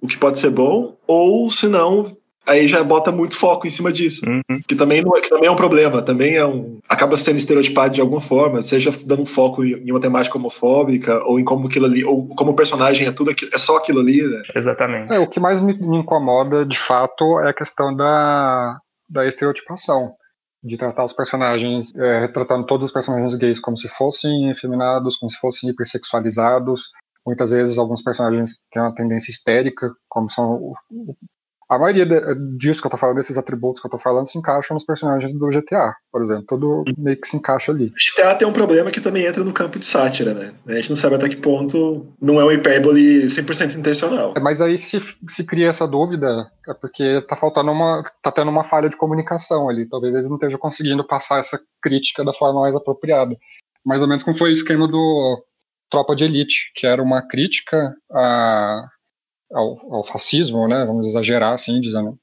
[0.02, 2.06] O que pode ser bom, ou se não,
[2.46, 4.26] aí já bota muito foco em cima disso.
[4.28, 4.62] Uhum.
[4.68, 6.80] Que, também não é, que também é um problema, também é um.
[6.88, 11.44] acaba sendo estereotipado de alguma forma, seja dando foco em uma temática homofóbica, ou em
[11.44, 14.42] como aquilo ali, ou como o personagem é tudo aquilo, é só aquilo ali, né?
[14.56, 15.12] Exatamente.
[15.12, 18.78] É, o que mais me, me incomoda, de fato, é a questão da,
[19.10, 20.14] da estereotipação
[20.68, 25.30] de tratar os personagens, é, retratando todos os personagens gays como se fossem efeminados, como
[25.30, 26.90] se fossem hipersexualizados.
[27.26, 30.74] Muitas vezes alguns personagens têm uma tendência histérica, como são
[31.70, 32.06] a maioria
[32.56, 35.34] disso que eu tô falando, desses atributos que eu tô falando, se encaixam nos personagens
[35.34, 36.46] do GTA, por exemplo.
[36.48, 37.92] Tudo meio que se encaixa ali.
[37.92, 40.54] GTA tem um problema que também entra no campo de sátira, né?
[40.66, 44.34] A gente não sabe até que ponto não é uma hipérbole 100% intencional.
[44.38, 48.02] É, mas aí se, se cria essa dúvida, é porque tá faltando uma.
[48.22, 49.88] tá tendo uma falha de comunicação ali.
[49.90, 53.36] Talvez eles não estejam conseguindo passar essa crítica da forma mais apropriada.
[53.86, 55.44] Mais ou menos como foi o esquema do
[55.90, 58.88] Tropa de Elite, que era uma crítica a
[59.52, 62.18] ao, ao fascismo, né, vamos exagerar assim, dizendo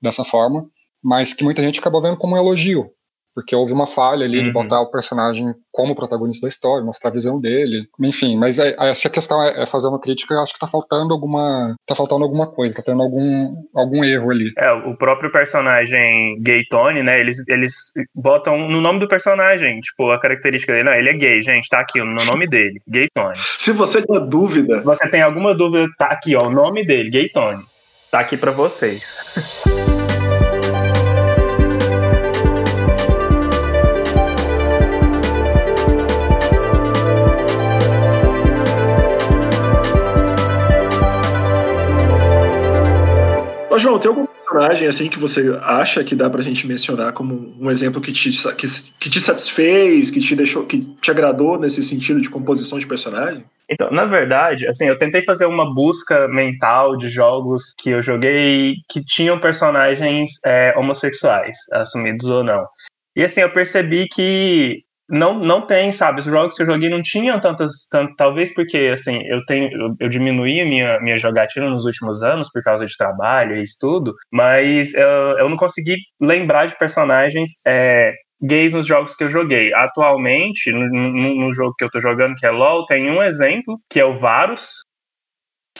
[0.00, 0.68] dessa forma,
[1.02, 2.90] mas que muita gente acabou vendo como um elogio,
[3.34, 4.44] porque houve uma falha ali uhum.
[4.44, 8.76] de botar o personagem como protagonista da história, mostrar a visão dele, enfim, mas é,
[8.78, 11.94] é, essa questão é, é, fazer uma crítica, eu acho que tá faltando alguma, tá
[11.94, 14.52] faltando alguma coisa, tá tendo algum, algum erro ali.
[14.58, 17.74] É, o próprio personagem gay Tony, né, eles, eles
[18.14, 21.80] botam no nome do personagem, tipo, a característica dele, não, ele é gay, gente, tá
[21.80, 23.36] aqui no nome dele, gay Tony.
[23.36, 24.80] Se você tem uma dúvida...
[24.82, 27.62] Você tem alguma dúvida, tá aqui, ó, o nome dele, gay Tony,
[28.10, 29.62] tá aqui para vocês.
[43.72, 47.54] Ô, João, tem algum personagem assim que você acha que dá pra gente mencionar como
[47.58, 48.66] um exemplo que te, que,
[49.00, 53.42] que te satisfez, que te deixou, que te agradou nesse sentido de composição de personagem?
[53.70, 58.74] Então, na verdade, assim, eu tentei fazer uma busca mental de jogos que eu joguei
[58.90, 62.66] que tinham personagens é, homossexuais, assumidos ou não.
[63.16, 66.20] E assim, eu percebi que não, não tem, sabe?
[66.20, 67.86] Os jogos que eu joguei não tinham tantas.
[67.90, 69.70] Tant, talvez porque, assim, eu tenho.
[69.70, 73.62] Eu, eu diminuí a minha, minha jogatina nos últimos anos por causa de trabalho e
[73.62, 79.30] estudo, mas eu, eu não consegui lembrar de personagens é, gays nos jogos que eu
[79.30, 79.74] joguei.
[79.74, 83.78] Atualmente, no, no, no, jogo que eu tô jogando, que é LoL, tem um exemplo,
[83.90, 84.78] que é o Varus,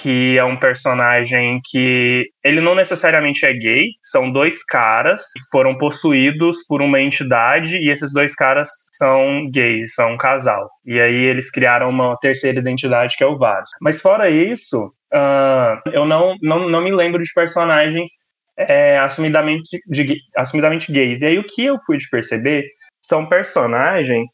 [0.03, 5.79] que é um personagem que ele não necessariamente é gay, são dois caras que foram
[5.79, 10.69] possuídos por uma entidade e esses dois caras são gays, são um casal.
[10.85, 13.71] E aí eles criaram uma terceira identidade que é o Varus.
[13.81, 18.11] Mas fora isso, uh, eu não, não, não me lembro de personagens
[18.59, 21.23] é, assumidamente, de, assumidamente gays.
[21.23, 22.65] E aí o que eu pude perceber
[23.01, 24.31] são personagens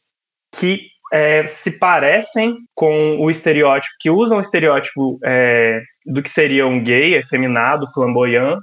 [0.59, 0.81] que
[1.13, 6.83] é, se parecem com o estereótipo, que usam o estereótipo é, do que seria um
[6.83, 8.59] gay, efeminado, flamboyant,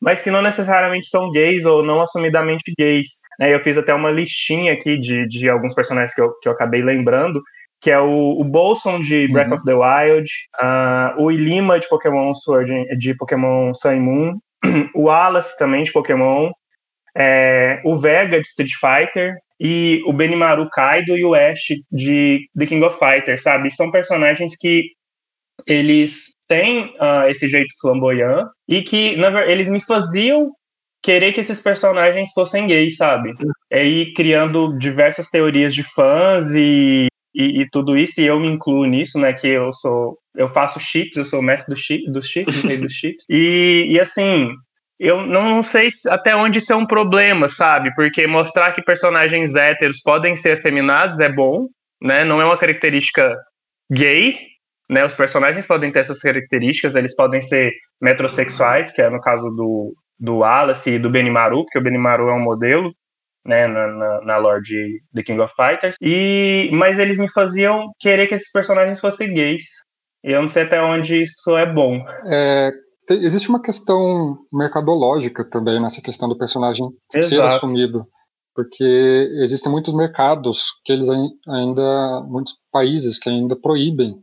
[0.00, 3.20] mas que não necessariamente são gays ou não assumidamente gays.
[3.40, 6.52] É, eu fiz até uma listinha aqui de, de alguns personagens que eu, que eu
[6.52, 7.42] acabei lembrando,
[7.80, 9.54] que é o, o Bolson de Breath uhum.
[9.54, 14.38] of the Wild, uh, o Ilima de Pokémon Sword, de Pokémon Sun Moon,
[14.94, 16.50] o Wallace também de Pokémon,
[17.16, 22.66] é, o Vega de Street Fighter, e o Benimaru Kaido e o Ash de The
[22.66, 23.70] King of Fighters, sabe?
[23.70, 24.90] São personagens que
[25.66, 30.50] eles têm uh, esse jeito flamboyant e que na, eles me faziam
[31.02, 33.32] querer que esses personagens fossem gays, sabe?
[33.70, 38.48] E aí criando diversas teorias de fãs e, e, e, tudo isso, e eu me
[38.48, 39.32] incluo nisso, né?
[39.32, 40.18] Que eu sou.
[40.34, 43.24] Eu faço chips, eu sou mestre do chip, dos chips, rei dos chips.
[43.30, 44.48] E, e assim,
[44.98, 47.94] eu não sei até onde isso é um problema, sabe?
[47.94, 51.66] Porque mostrar que personagens héteros podem ser afeminados é bom,
[52.00, 52.24] né?
[52.24, 53.36] Não é uma característica
[53.90, 54.36] gay,
[54.88, 55.04] né?
[55.04, 59.94] Os personagens podem ter essas características, eles podem ser metrosexuais, que é no caso do,
[60.18, 62.92] do Wallace e do Benimaru, porque o Benimaru é um modelo,
[63.44, 65.96] né, na, na, na lore de The King of Fighters.
[66.00, 69.64] E, mas eles me faziam querer que esses personagens fossem gays.
[70.22, 72.02] E eu não sei até onde isso é bom.
[72.26, 72.70] É,
[73.10, 77.28] existe uma questão mercadológica também nessa questão do personagem Exato.
[77.28, 78.06] ser assumido.
[78.54, 78.84] Porque
[79.42, 81.08] existem muitos mercados que eles
[81.48, 84.16] ainda, muitos países que ainda proíbem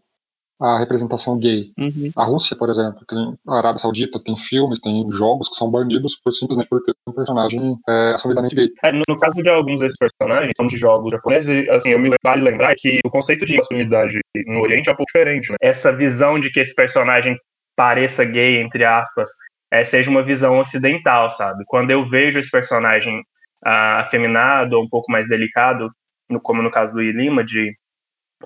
[0.61, 1.71] a representação gay.
[1.77, 2.11] Uhum.
[2.15, 6.15] A Rússia, por exemplo, tem a Arábia Saudita, tem filmes, tem jogos que são banidos
[6.23, 8.69] por simplesmente por ter um personagem é, assumidamente gay.
[8.83, 12.43] É, no caso de alguns desses personagens, são de jogos japoneses, assim, eu me vale
[12.43, 15.51] lembrar que o conceito de assumidade no Oriente é um pouco diferente.
[15.51, 15.57] Né?
[15.59, 17.35] Essa visão de que esse personagem
[17.81, 19.31] pareça gay, entre aspas,
[19.71, 21.63] é, seja uma visão ocidental, sabe?
[21.65, 23.23] Quando eu vejo esse personagem
[23.65, 25.89] ah, afeminado ou um pouco mais delicado,
[26.29, 27.75] no, como no caso do Ilima, de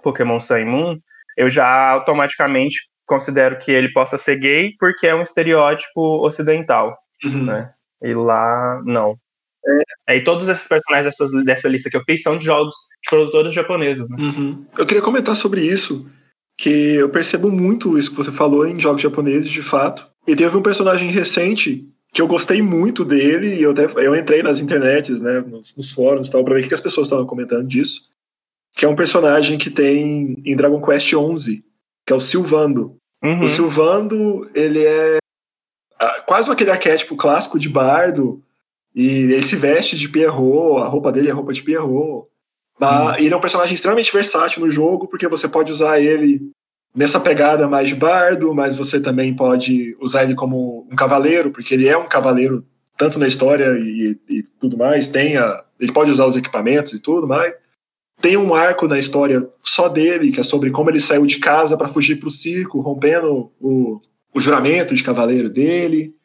[0.02, 0.98] Pokémon Sun e Moon,
[1.36, 7.44] eu já automaticamente considero que ele possa ser gay porque é um estereótipo ocidental, uhum.
[7.44, 7.74] né?
[8.02, 9.18] E lá, não.
[10.08, 13.10] É, e todos esses personagens dessas, dessa lista que eu fiz são de jogos de
[13.10, 14.18] produtores japoneses, né?
[14.18, 14.66] Uhum.
[14.78, 16.10] Eu queria comentar sobre isso,
[16.58, 20.08] que eu percebo muito isso que você falou em jogos japoneses, de fato.
[20.28, 24.42] E teve um personagem recente que eu gostei muito dele, e eu, até, eu entrei
[24.42, 27.26] nas internets, né, nos, nos fóruns e tal, pra ver o que as pessoas estavam
[27.26, 28.04] comentando disso.
[28.74, 31.62] Que é um personagem que tem em Dragon Quest XI,
[32.06, 32.96] que é o Silvando.
[33.22, 33.42] Uhum.
[33.42, 35.18] O Silvando, ele é
[36.26, 38.42] quase aquele arquétipo clássico de bardo,
[38.94, 42.28] e ele se veste de Pierrot, a roupa dele é roupa de Pierrot.
[42.80, 43.16] Tá?
[43.20, 46.52] Ele é um personagem extremamente versátil no jogo, porque você pode usar ele
[46.96, 51.74] nessa pegada mais de bardo, mas você também pode usar ele como um cavaleiro, porque
[51.74, 52.66] ele é um cavaleiro
[52.98, 55.08] tanto na história e, e tudo mais.
[55.08, 57.54] Tem a, ele pode usar os equipamentos e tudo mais.
[58.22, 61.78] Tem um arco na história só dele, que é sobre como ele saiu de casa
[61.78, 64.00] para fugir para o circo, rompendo o,
[64.34, 66.16] o juramento de cavaleiro dele.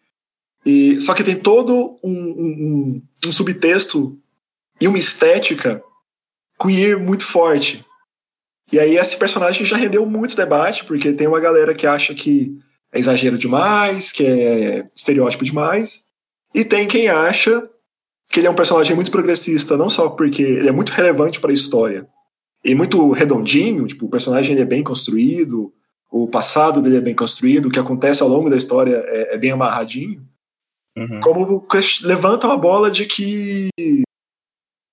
[0.65, 4.17] E, só que tem todo um, um, um subtexto
[4.81, 5.83] e uma estética
[6.61, 7.85] queer muito forte.
[8.73, 12.57] E aí esse personagem já rendeu muitos debates, porque tem uma galera que acha que
[12.93, 16.05] é exagero demais, que é estereótipo demais,
[16.55, 17.69] e tem quem acha
[18.29, 21.51] que ele é um personagem muito progressista, não só porque ele é muito relevante para
[21.51, 22.07] a história,
[22.65, 25.73] e muito redondinho, tipo, o personagem ele é bem construído,
[26.11, 29.39] o passado dele é bem construído, o que acontece ao longo da história é, é
[29.39, 30.23] bem amarradinho,
[30.97, 31.21] uhum.
[31.21, 31.67] como
[32.03, 33.69] levanta uma bola de que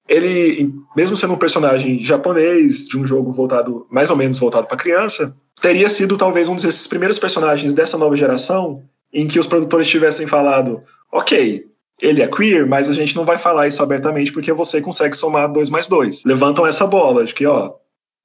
[0.08, 4.78] ele, mesmo sendo um personagem japonês de um jogo voltado, mais ou menos voltado para
[4.78, 9.88] criança, teria sido talvez um desses primeiros personagens dessa nova geração em que os produtores
[9.88, 11.65] tivessem falado: ok,
[12.02, 15.52] ele é queer, mas a gente não vai falar isso abertamente porque você consegue somar
[15.52, 16.24] dois mais dois.
[16.26, 17.74] Levantam essa bola de que, ó,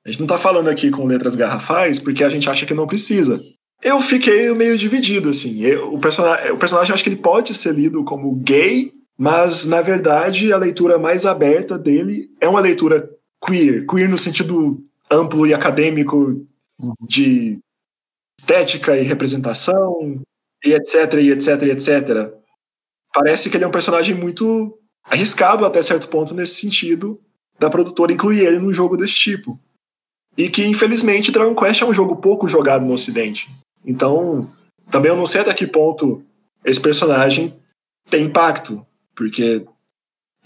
[0.04, 2.86] a gente não tá falando aqui com letras garrafais porque a gente acha que não
[2.86, 3.40] precisa.
[3.82, 5.62] Eu fiquei meio dividido, assim.
[5.62, 8.92] Eu, o, person o personagem, acho que ele pode ser lido como gay
[9.22, 13.08] mas, na verdade, a leitura mais aberta dele é uma leitura
[13.40, 13.86] queer.
[13.86, 16.44] Queer no sentido amplo e acadêmico
[17.00, 17.60] de
[18.36, 20.20] estética e representação,
[20.64, 22.34] e etc, e etc, e etc.
[23.14, 27.20] Parece que ele é um personagem muito arriscado até certo ponto nesse sentido
[27.60, 29.56] da produtora incluir ele num jogo desse tipo.
[30.36, 33.48] E que, infelizmente, Dragon Quest é um jogo pouco jogado no ocidente.
[33.86, 34.52] Então,
[34.90, 36.24] também eu não sei até que ponto
[36.64, 37.56] esse personagem
[38.10, 39.64] tem impacto, porque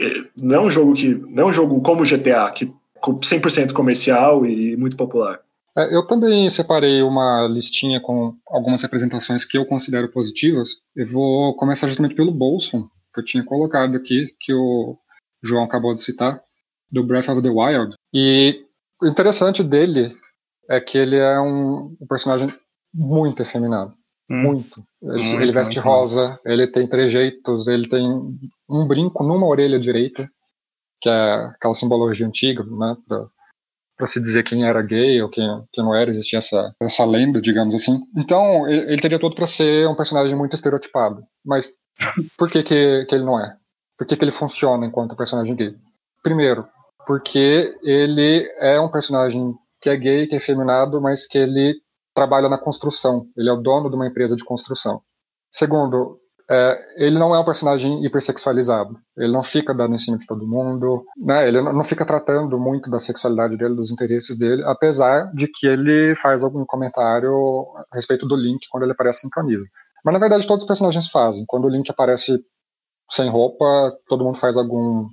[0.00, 4.44] é, não é um jogo que não é um jogo como GTA, que 100% comercial
[4.46, 5.40] e muito popular.
[5.76, 10.76] É, eu também separei uma listinha com algumas representações que eu considero positivas.
[10.94, 14.96] Eu vou começar justamente pelo Bolson, que eu tinha colocado aqui, que o
[15.42, 16.40] João acabou de citar,
[16.90, 17.94] do Breath of the Wild.
[18.12, 18.64] E
[19.02, 20.16] o interessante dele
[20.68, 22.52] é que ele é um, um personagem
[22.92, 23.92] muito efeminado.
[24.31, 24.42] Hum.
[24.42, 24.85] Muito.
[25.02, 25.40] Ele, muito.
[25.40, 25.88] ele, veste muito.
[25.88, 28.02] rosa, ele tem trejeitos, ele tem
[28.68, 30.29] um brinco numa orelha direita,
[31.00, 32.96] que é aquela simbologia antiga, né,
[33.96, 37.40] para se dizer quem era gay ou quem, quem não era, existia essa, essa lenda,
[37.40, 38.00] digamos assim.
[38.16, 41.24] Então, ele, ele teria tudo para ser um personagem muito estereotipado.
[41.44, 41.72] Mas
[42.37, 43.57] por que, que, que ele não é?
[43.96, 45.74] Por que, que ele funciona enquanto personagem gay?
[46.22, 46.68] Primeiro,
[47.07, 51.81] porque ele é um personagem que é gay, que é feminado, mas que ele
[52.14, 53.26] trabalha na construção.
[53.37, 55.00] Ele é o dono de uma empresa de construção.
[55.50, 58.96] Segundo, é, ele não é um personagem hipersexualizado.
[59.16, 61.46] Ele não fica dando em cima de todo mundo, né?
[61.48, 66.14] Ele não fica tratando muito da sexualidade dele, dos interesses dele, apesar de que ele
[66.16, 67.32] faz algum comentário
[67.90, 69.64] a respeito do Link quando ele aparece em camisa.
[70.04, 71.44] Mas na verdade todos os personagens fazem.
[71.46, 72.40] Quando o Link aparece
[73.11, 75.09] sem roupa, todo mundo faz algum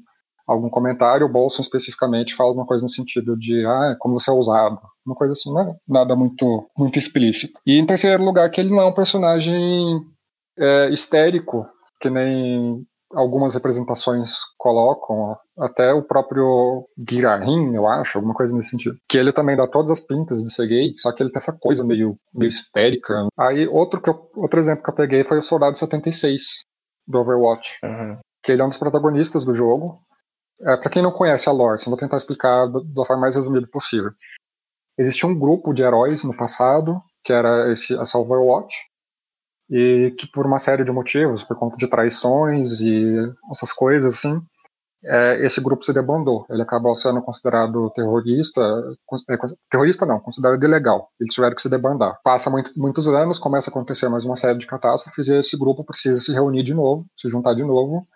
[0.45, 4.33] algum comentário, o Bolson especificamente fala uma coisa no sentido de, ah, como você é
[4.33, 7.59] ousado, uma coisa assim, não é nada muito, muito explícito.
[7.65, 10.01] E em terceiro lugar, que ele não é um personagem
[10.57, 11.65] é, histérico,
[11.99, 18.97] que nem algumas representações colocam, até o próprio Girahin, eu acho, alguma coisa nesse sentido.
[19.07, 21.53] Que ele também dá todas as pintas de ser gay, só que ele tem essa
[21.53, 23.27] coisa meio, meio histérica.
[23.37, 26.61] Aí outro, que eu, outro exemplo que eu peguei foi o Soldado 76,
[27.07, 27.77] do Overwatch.
[27.83, 28.17] Uhum.
[28.43, 30.01] Que ele é um dos protagonistas do jogo.
[30.61, 34.11] É, para quem não conhece a lore, vou tentar explicar da forma mais resumida possível.
[34.97, 38.75] Existia um grupo de heróis no passado, que era esse, essa Overwatch,
[39.69, 43.15] e que por uma série de motivos, por conta de traições e
[43.51, 44.41] essas coisas assim,
[45.05, 46.45] é, esse grupo se debandou.
[46.49, 48.61] Ele acabou sendo considerado terrorista,
[49.29, 49.37] é,
[49.69, 51.09] terrorista não, considerado ilegal.
[51.19, 52.17] Eles tiveram que se debandar.
[52.23, 55.83] Passa muito, muitos anos, começa a acontecer mais uma série de catástrofes e esse grupo
[55.83, 58.07] precisa se reunir de novo, se juntar de novo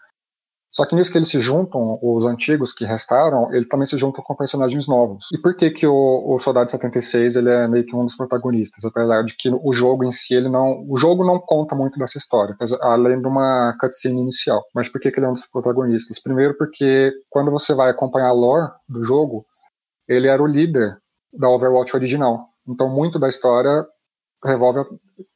[0.72, 4.24] só que nisso que eles se juntam, os antigos que restaram, ele também se juntam
[4.24, 5.26] com personagens novos.
[5.34, 8.84] E por que que o, o Soldado 76 ele é meio que um dos protagonistas,
[8.86, 12.18] apesar de que o jogo em si ele não, o jogo não conta muito dessa
[12.18, 14.64] história, além de uma cutscene inicial.
[14.74, 16.22] Mas por que que ele é um dos protagonistas?
[16.22, 19.46] Primeiro porque quando você vai acompanhar a lore do jogo,
[20.08, 20.98] ele era o líder
[21.34, 22.48] da Overwatch original.
[22.68, 23.86] Então muito da história
[24.48, 24.80] revolve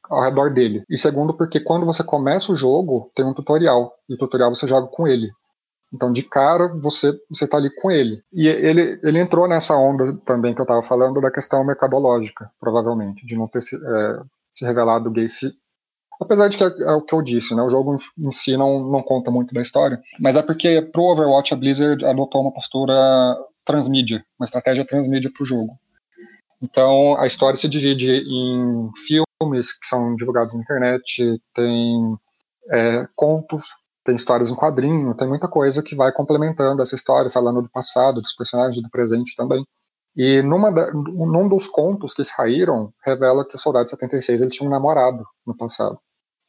[0.10, 0.84] ao redor dele.
[0.90, 3.94] E segundo, porque quando você começa o jogo, tem um tutorial.
[4.10, 5.30] E o tutorial você joga com ele.
[5.94, 8.24] Então, de cara, você você tá ali com ele.
[8.32, 13.26] E ele, ele entrou nessa onda também que eu estava falando da questão mercadológica, provavelmente,
[13.26, 14.22] de não ter se, é,
[14.54, 15.54] se revelado gay se,
[16.22, 17.64] Apesar de que é, é, o que eu disse, né?
[17.64, 20.00] O jogo em si não, não conta muito da história.
[20.20, 22.94] Mas é porque pro Overwatch a Blizzard adotou uma postura
[23.66, 25.74] transmídia, uma estratégia transmídia pro jogo.
[26.62, 32.16] Então a história se divide em filmes que são divulgados na internet, tem
[32.70, 33.70] é, contos,
[34.04, 38.22] tem histórias em quadrinho, tem muita coisa que vai complementando essa história, falando do passado,
[38.22, 39.66] dos personagens do presente também.
[40.16, 44.68] E numa da, num dos contos que saíram, revela que o Soldado 76 ele tinha
[44.68, 45.98] um namorado no passado.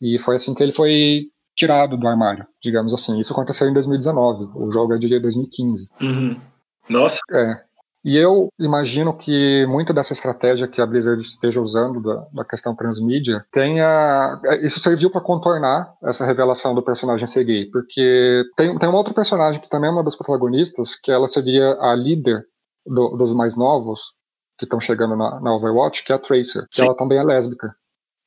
[0.01, 3.19] E foi assim que ele foi tirado do armário, digamos assim.
[3.19, 5.89] Isso aconteceu em 2019, o jogo é de 2015.
[6.01, 6.41] Uhum.
[6.89, 7.21] Nossa!
[7.31, 7.63] É.
[8.05, 12.75] E eu imagino que muito dessa estratégia que a Blizzard esteja usando da, da questão
[12.75, 14.41] transmídia tenha.
[14.61, 17.71] Isso serviu para contornar essa revelação do personagem ser gay.
[17.71, 21.77] Porque tem, tem um outro personagem que também é uma das protagonistas, que ela seria
[21.81, 22.45] a líder
[22.85, 24.15] do, dos mais novos,
[24.59, 26.67] que estão chegando na, na, Overwatch, que é a Tracer.
[26.73, 27.75] Que ela também é lésbica.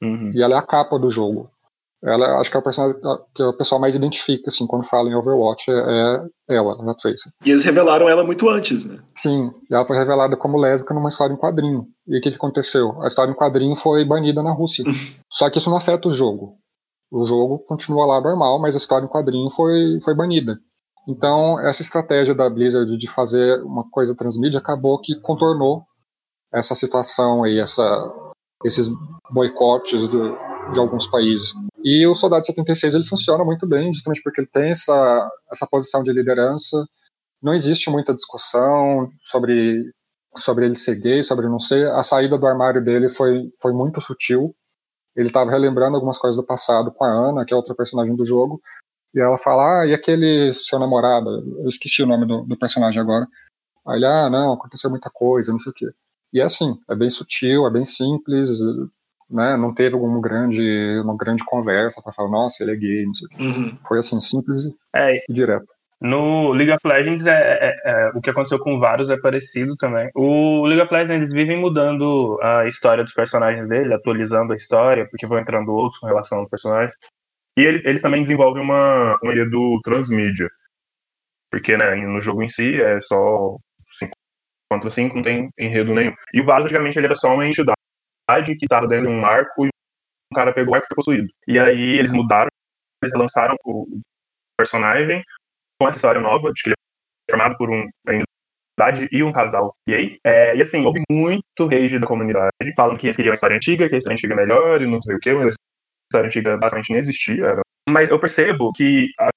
[0.01, 0.31] Uhum.
[0.33, 1.49] E ela é a capa do jogo.
[2.05, 3.01] Ela acho que é o personagem
[3.33, 6.93] que o pessoal mais identifica, assim, quando fala em Overwatch, é, é ela, é a
[6.93, 7.31] Tracer.
[7.43, 8.99] E eles revelaram ela muito antes, né?
[9.17, 11.87] Sim, ela foi revelada como lésbica numa história em quadrinho.
[12.07, 13.01] E o que, que aconteceu?
[13.01, 14.83] A história em quadrinho foi banida na Rússia.
[15.33, 16.57] Só que isso não afeta o jogo.
[17.11, 20.59] O jogo continua lá normal, mas a história em quadrinho foi, foi banida.
[21.07, 25.83] Então, essa estratégia da Blizzard de fazer uma coisa transmídia acabou que contornou
[26.53, 27.83] essa situação aí, essa,
[28.63, 28.89] esses
[29.31, 30.35] boicotes do,
[30.71, 31.53] de alguns países.
[31.83, 36.01] E o Soldado 76 ele funciona muito bem, justamente porque ele tem essa, essa posição
[36.01, 36.85] de liderança.
[37.41, 39.91] Não existe muita discussão sobre,
[40.35, 41.91] sobre ele ser gay, sobre não ser.
[41.91, 44.55] A saída do armário dele foi, foi muito sutil.
[45.15, 48.25] Ele estava relembrando algumas coisas do passado com a Ana, que é outra personagem do
[48.25, 48.61] jogo.
[49.13, 51.29] E ela fala: Ah, e aquele seu namorado?
[51.61, 53.25] Eu esqueci o nome do, do personagem agora.
[53.87, 55.89] Aí ele: Ah, não, aconteceu muita coisa, não sei o quê.
[56.33, 58.49] E é assim, é bem sutil, é bem simples,
[59.29, 59.57] né?
[59.57, 60.61] Não teve alguma grande,
[61.03, 63.43] uma grande conversa para falar, nossa, ele é gay, não sei o quê.
[63.43, 63.77] Uhum.
[63.87, 64.63] Foi assim, simples
[64.95, 65.65] É, e direto.
[66.01, 70.09] No League of Legends, é, é- é- o que aconteceu com vários é parecido também.
[70.13, 75.07] O League of Legends, eles vivem mudando a história dos personagens dele, atualizando a história,
[75.09, 76.93] porque vão entrando outros com relação aos personagens.
[77.57, 80.49] E ele- eles também desenvolvem uma, um enredo transmídia.
[81.49, 83.55] Porque né, no jogo em si é só
[83.97, 84.11] 5
[84.69, 86.13] contra 5, não tem enredo nenhum.
[86.33, 87.77] E o Varus, antigamente, ele era só uma entidade
[88.43, 91.27] que estava dentro de um arco e um cara pegou o arco e foi possuído.
[91.47, 92.49] E aí eles mudaram,
[93.03, 93.99] eles lançaram o
[94.57, 95.23] personagem
[95.79, 97.87] com essa história nova, de que ele é formado por um
[98.77, 100.19] entidade e um casal gay.
[100.23, 102.51] É, e assim, houve muito rage da comunidade.
[102.75, 105.01] Falam que eles queriam a história antiga, que a história antiga é melhor e não
[105.01, 105.51] sei o que, mas a
[106.11, 107.61] história antiga basicamente não existia.
[107.89, 109.29] Mas eu percebo que a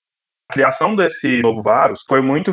[0.52, 2.52] criação desse novo Varus foi muito.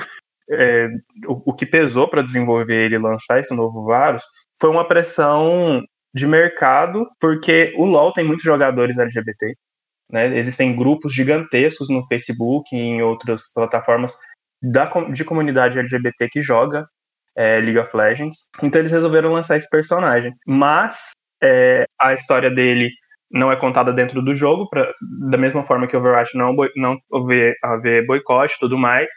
[0.49, 0.87] é,
[1.27, 4.23] o, o que pesou para desenvolver ele lançar esse novo Varus
[4.59, 5.83] foi uma pressão
[6.15, 9.53] de mercado, porque o LoL tem muitos jogadores LGBT.
[10.09, 10.37] Né?
[10.37, 14.15] Existem grupos gigantescos no Facebook e em outras plataformas
[14.63, 16.87] da, de comunidade LGBT que joga
[17.35, 18.47] é, League of Legends.
[18.63, 20.33] Então eles resolveram lançar esse personagem.
[20.47, 21.11] Mas
[21.43, 22.89] é, a história dele
[23.29, 24.89] não é contada dentro do jogo, pra,
[25.29, 26.97] da mesma forma que Overwatch não, não
[27.61, 29.11] haver boicote e tudo mais.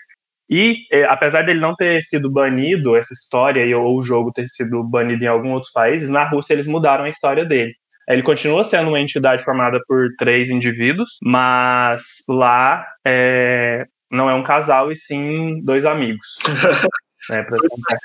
[0.51, 4.47] E é, apesar dele não ter sido banido, essa história, e- ou o jogo ter
[4.49, 7.73] sido banido em alguns outros países, na Rússia eles mudaram a história dele.
[8.09, 14.43] Ele continua sendo uma entidade formada por três indivíduos, mas lá é, não é um
[14.43, 16.27] casal e sim dois amigos.
[17.31, 17.59] É, pra-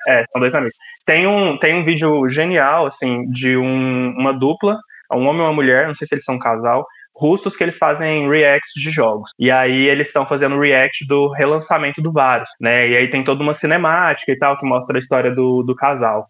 [0.08, 0.76] é, são dois amigos.
[1.06, 4.78] Tem um, tem um vídeo genial, assim, de um- uma dupla,
[5.14, 6.86] um homem e uma mulher, não sei se eles são um casal,
[7.16, 9.32] russos que eles fazem reacts de jogos.
[9.38, 12.90] E aí eles estão fazendo react do relançamento do Varus, né?
[12.90, 16.28] E aí tem toda uma cinemática e tal que mostra a história do, do casal.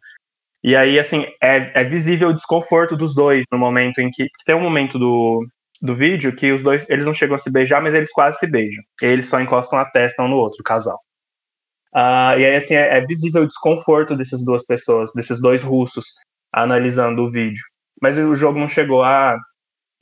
[0.63, 4.27] E aí, assim, é, é visível o desconforto dos dois no momento em que.
[4.45, 5.45] Tem um momento do,
[5.81, 6.89] do vídeo que os dois.
[6.89, 8.83] Eles não chegam a se beijar, mas eles quase se beijam.
[9.01, 10.99] Eles só encostam a testa um no outro, o casal.
[11.93, 16.05] Ah, e aí, assim, é, é visível o desconforto dessas duas pessoas, desses dois russos,
[16.51, 17.63] analisando o vídeo.
[18.01, 19.37] Mas o jogo não chegou a,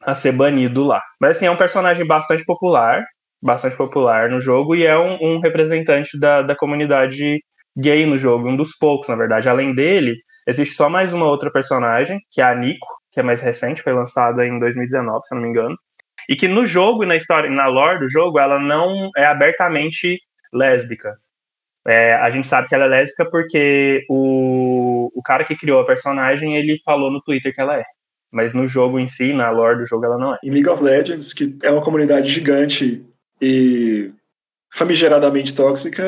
[0.02, 1.02] a ser banido lá.
[1.20, 3.04] Mas, assim, é um personagem bastante popular,
[3.42, 7.40] bastante popular no jogo, e é um, um representante da, da comunidade
[7.78, 9.50] gay no jogo, um dos poucos, na verdade.
[9.50, 10.16] Além dele,
[10.48, 13.94] existe só mais uma outra personagem, que é a Nico, que é mais recente, foi
[13.94, 15.78] lançada em 2019, se eu não me engano.
[16.30, 20.20] E que no jogo e na história, na lore do jogo, ela não é abertamente
[20.54, 21.16] lésbica.
[21.88, 25.86] É, a gente sabe que ela é lésbica porque o, o cara que criou a
[25.86, 27.84] personagem, ele falou no Twitter que ela é.
[28.32, 30.38] Mas no jogo em si, na lore do jogo, ela não é.
[30.44, 33.06] Em League of Legends, que é uma comunidade gigante
[33.42, 34.12] e
[34.74, 36.04] famigeradamente tóxica,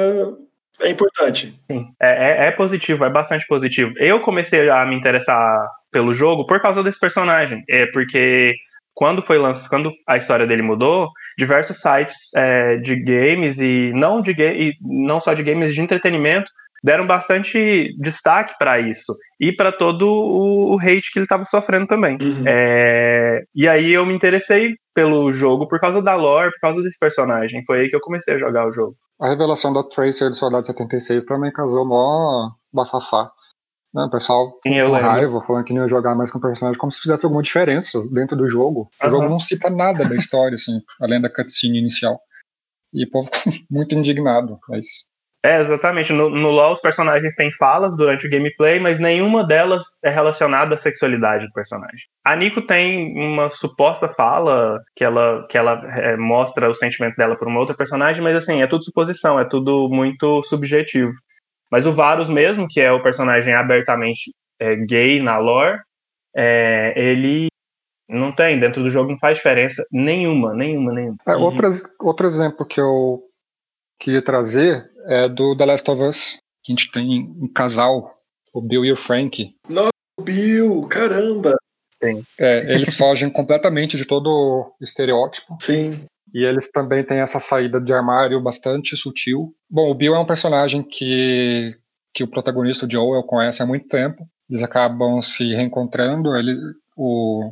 [0.82, 1.60] é importante.
[1.70, 3.94] Sim, é, é, é positivo, é bastante positivo.
[3.98, 7.64] Eu comecei a me interessar pelo jogo por causa desse personagem.
[7.70, 8.56] É porque
[8.94, 14.22] quando foi lançado, quando a história dele mudou, diversos sites é, de games e não
[14.22, 16.52] de e não só de games de entretenimento
[16.84, 21.88] deram bastante destaque para isso e para todo o, o hate que ele estava sofrendo
[21.88, 22.18] também.
[22.22, 22.44] Uhum.
[22.46, 27.00] É, e aí eu me interessei pelo jogo por causa da lore, por causa desse
[27.00, 27.64] personagem.
[27.66, 28.96] Foi aí que eu comecei a jogar o jogo.
[29.20, 33.32] A revelação da Tracer do Soldado 76 também causou mó bafafá.
[33.94, 36.80] Né, o pessoal Sim, com raiva, falando que não ia jogar mais com o personagem,
[36.80, 38.90] como se fizesse alguma diferença dentro do jogo.
[39.00, 39.12] O Aham.
[39.12, 42.20] jogo não cita nada da história, assim, além da cutscene inicial.
[42.92, 45.12] E o povo ficou muito indignado, mas
[45.46, 46.14] É, exatamente.
[46.14, 50.76] No, no LoL, os personagens têm falas durante o gameplay, mas nenhuma delas é relacionada
[50.76, 52.00] à sexualidade do personagem.
[52.24, 57.36] A Nico tem uma suposta fala que ela, que ela é, mostra o sentimento dela
[57.36, 61.12] por uma outra personagem, mas assim, é tudo suposição, é tudo muito subjetivo.
[61.70, 65.78] Mas o Varus mesmo, que é o personagem abertamente é, gay na lore,
[66.34, 67.48] é, ele
[68.08, 71.18] não tem, dentro do jogo não faz diferença nenhuma, nenhuma, nenhuma.
[71.28, 71.41] É, Uhum.
[71.41, 71.68] outro,
[72.00, 73.20] outro exemplo que eu
[74.04, 78.14] queria trazer é do The Last of Us, que a gente tem um casal,
[78.54, 79.56] o Bill e o Frank.
[80.22, 81.56] Bill, caramba!
[82.38, 85.56] É, eles fogem completamente de todo o estereótipo.
[85.62, 86.06] Sim.
[86.34, 89.54] E eles também têm essa saída de armário bastante sutil.
[89.70, 91.76] Bom, o Bill é um personagem que,
[92.14, 94.28] que o protagonista, o Joel, conhece há muito tempo.
[94.49, 96.36] Eles acabam se reencontrando.
[96.36, 96.56] Ele,
[96.97, 97.51] o,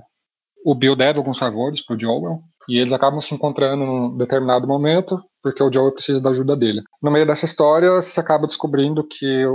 [0.65, 2.41] o Bill deve alguns favores pro Joel.
[2.67, 6.81] E eles acabam se encontrando num determinado momento, porque o Joel precisa da ajuda dele.
[7.01, 9.45] No meio dessa história, se acaba descobrindo que,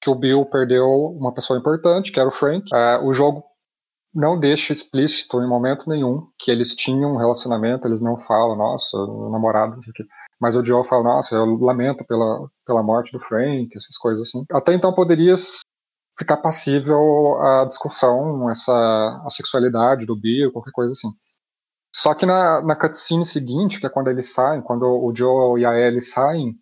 [0.00, 2.64] que o Bill perdeu uma pessoa importante, que era o Frank.
[2.72, 3.44] Ah, o jogo
[4.14, 8.96] não deixa explícito em momento nenhum que eles tinham um relacionamento, eles não falam, nossa,
[9.30, 10.04] namorado, o quê.
[10.40, 14.44] Mas o Joel fala, nossa, eu lamento pela, pela morte do Frank, essas coisas assim.
[14.50, 15.34] Até então poderia
[16.18, 18.72] ficar passível à discussão, essa
[19.24, 21.10] a sexualidade do Bill, qualquer coisa assim.
[21.98, 25.64] Só que na, na cutscene seguinte, que é quando eles saem, quando o Joe e
[25.64, 26.54] a Ellie saem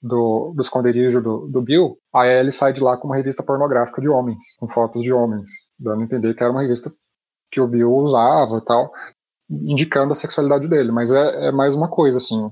[0.00, 4.00] do, do esconderijo do, do Bill, a Ellie sai de lá com uma revista pornográfica
[4.00, 6.90] de homens, com fotos de homens, dando a entender que era uma revista
[7.50, 8.90] que o Bill usava e tal,
[9.50, 10.90] indicando a sexualidade dele.
[10.90, 12.50] Mas é, é mais uma coisa, assim,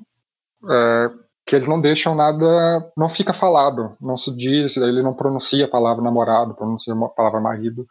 [0.68, 1.10] é,
[1.46, 5.70] que eles não deixam nada, não fica falado, não se diz, ele não pronuncia a
[5.70, 7.86] palavra namorado, pronuncia a palavra marido,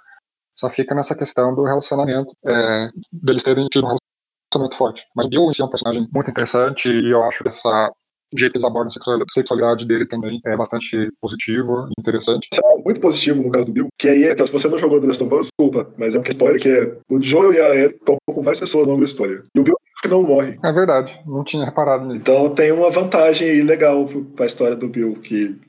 [0.53, 3.95] só fica nessa questão do relacionamento, é, deles terem tido um
[4.59, 5.05] muito forte.
[5.15, 7.91] Mas o Bill em si é um personagem muito interessante e eu acho que essa
[8.37, 12.47] jeito que eles abordam a sexualidade dele também é bastante positivo, interessante.
[12.53, 15.07] É muito positivo no caso do Bill, que aí, então, se você não jogou The
[15.07, 17.95] Last of Us, desculpa, mas é uma história que é o Joel e a Ellie
[17.95, 19.43] estão com várias pessoas ao longo da história.
[19.55, 19.75] E o Bill
[20.09, 20.59] não morre.
[20.63, 22.21] É verdade, não tinha reparado nisso.
[22.21, 25.59] Então tem uma vantagem aí legal pra história do Bill, que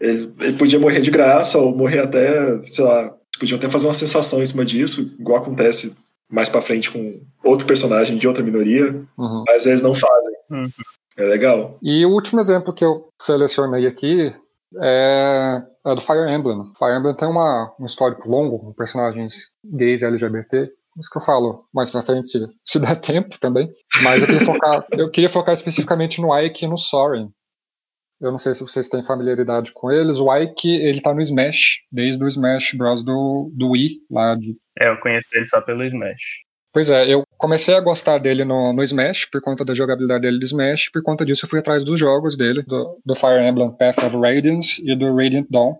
[0.00, 3.94] ele, ele podia morrer de graça ou morrer até, sei lá, podiam até fazer uma
[3.94, 5.94] sensação em cima disso, igual acontece
[6.30, 9.44] mais para frente com outro personagem de outra minoria, uhum.
[9.46, 10.34] mas eles não fazem.
[10.50, 10.66] Uhum.
[11.16, 11.78] É legal.
[11.82, 14.34] E o último exemplo que eu selecionei aqui
[14.80, 16.72] é, é do Fire Emblem.
[16.76, 20.70] Fire Emblem tem uma, um histórico longo com personagens gays e LGBT.
[20.98, 23.68] Isso que eu falo mais pra frente, se, se der tempo também.
[24.02, 27.30] Mas eu queria focar, eu queria focar especificamente no Ike e no Soren.
[28.24, 30.18] Eu não sei se vocês têm familiaridade com eles.
[30.18, 33.04] O Ike, ele tá no Smash, desde o Smash Bros.
[33.04, 34.56] do, do Wii, lá de...
[34.80, 36.44] É, eu conheço ele só pelo Smash.
[36.72, 40.38] Pois é, eu comecei a gostar dele no, no Smash, por conta da jogabilidade dele
[40.38, 43.76] do Smash, por conta disso eu fui atrás dos jogos dele, do, do Fire Emblem
[43.76, 45.76] Path of Radiance e do Radiant Dawn.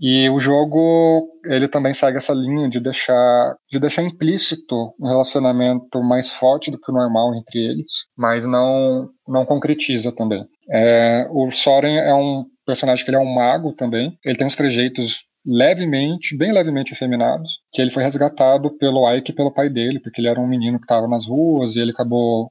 [0.00, 6.00] E o jogo, ele também segue essa linha de deixar, de deixar implícito um relacionamento
[6.02, 10.46] mais forte do que o normal entre eles, mas não, não concretiza também.
[10.70, 14.56] É, o Soren é um personagem que ele é um mago também, ele tem uns
[14.56, 19.98] trejeitos levemente, bem levemente efeminados, que ele foi resgatado pelo Ike e pelo pai dele,
[19.98, 22.50] porque ele era um menino que estava nas ruas e ele acabou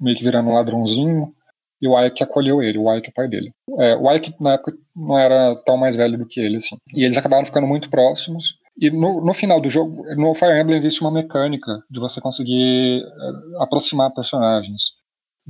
[0.00, 1.34] meio que virando um ladrãozinho,
[1.80, 3.52] e o Ike acolheu ele, o Ike o pai dele.
[3.78, 6.76] É, o Ike, na época, não era tão mais velho do que ele, assim.
[6.94, 8.58] E eles acabaram ficando muito próximos.
[8.78, 13.02] E no, no final do jogo, no Fire Emblem existe uma mecânica de você conseguir
[13.02, 14.99] é, aproximar personagens.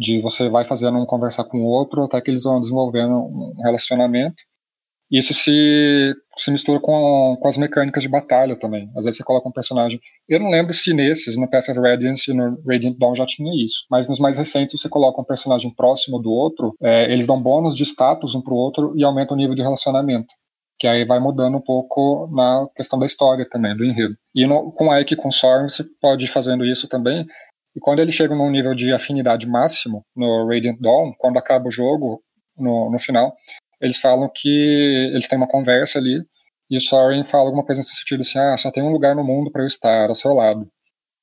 [0.01, 3.55] De você vai fazendo um conversar com o outro até que eles vão desenvolvendo um
[3.63, 4.43] relacionamento.
[5.11, 8.89] Isso se, se mistura com, com as mecânicas de batalha também.
[8.97, 10.01] Às vezes você coloca um personagem.
[10.27, 13.53] Eu não lembro se nesses, no Path of Radiance e no Radiant Dawn já tinha
[13.63, 13.85] isso.
[13.91, 17.77] Mas nos mais recentes você coloca um personagem próximo do outro, é, eles dão bônus
[17.77, 20.33] de status um pro outro e aumenta o nível de relacionamento.
[20.79, 24.15] Que aí vai mudando um pouco na questão da história também, do enredo.
[24.35, 27.27] E no, com a Ike com Soren você pode ir fazendo isso também.
[27.75, 31.71] E quando ele chega num nível de afinidade máximo no Radiant Dawn, quando acaba o
[31.71, 32.23] jogo,
[32.57, 33.35] no, no final,
[33.81, 36.23] eles falam que eles têm uma conversa ali
[36.71, 39.25] e o Soren fala alguma coisa nesse sentido assim: ah, só tem um lugar no
[39.25, 40.69] mundo para eu estar ao seu lado.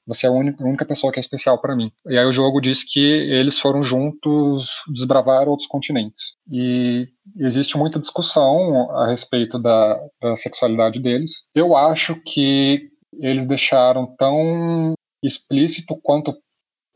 [0.06, 1.92] Você é a única, a única pessoa que é especial para mim.
[2.08, 6.36] E aí o jogo diz que eles foram juntos desbravar outros continentes.
[6.50, 11.46] E existe muita discussão a respeito da, da sexualidade deles.
[11.54, 12.90] Eu acho que
[13.20, 14.94] eles deixaram tão
[15.24, 16.36] explícito quanto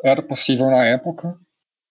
[0.03, 1.37] era possível na época,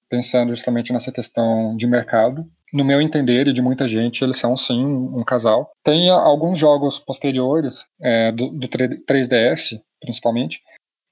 [0.08, 4.56] pensando justamente nessa questão de mercado no meu entender e de muita gente, eles são
[4.56, 5.70] sim um casal.
[5.82, 10.62] Tem alguns jogos posteriores, é, do, do 3DS principalmente,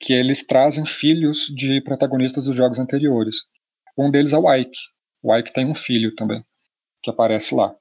[0.01, 3.37] que eles trazem filhos de protagonistas dos jogos anteriores.
[3.97, 4.79] Um deles é o Ike.
[5.23, 6.43] O Ike tem um filho também,
[7.03, 7.75] que aparece lá.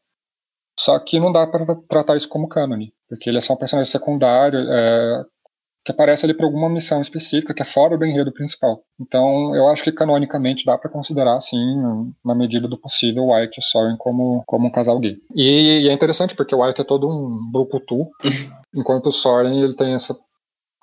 [0.80, 3.92] Só que não dá para tratar isso como cânone, porque ele é só um personagem
[3.92, 5.26] secundário, é,
[5.88, 8.84] que aparece ali por alguma missão específica que é fora do enredo principal.
[9.00, 11.58] Então, eu acho que canonicamente dá para considerar, assim,
[12.26, 15.16] na medida do possível, o Ike e o Soren como, como um casal gay.
[15.34, 18.12] E, e, é interessante porque o Ike é todo um brucutu,
[18.76, 20.14] enquanto o Soren ele tem essa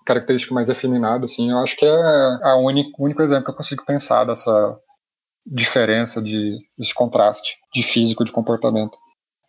[0.07, 1.51] característica mais efeminada, assim.
[1.51, 4.75] Eu acho que é a único, o único exemplo que eu consigo pensar dessa
[5.47, 8.97] diferença, de, desse contraste de físico, de comportamento.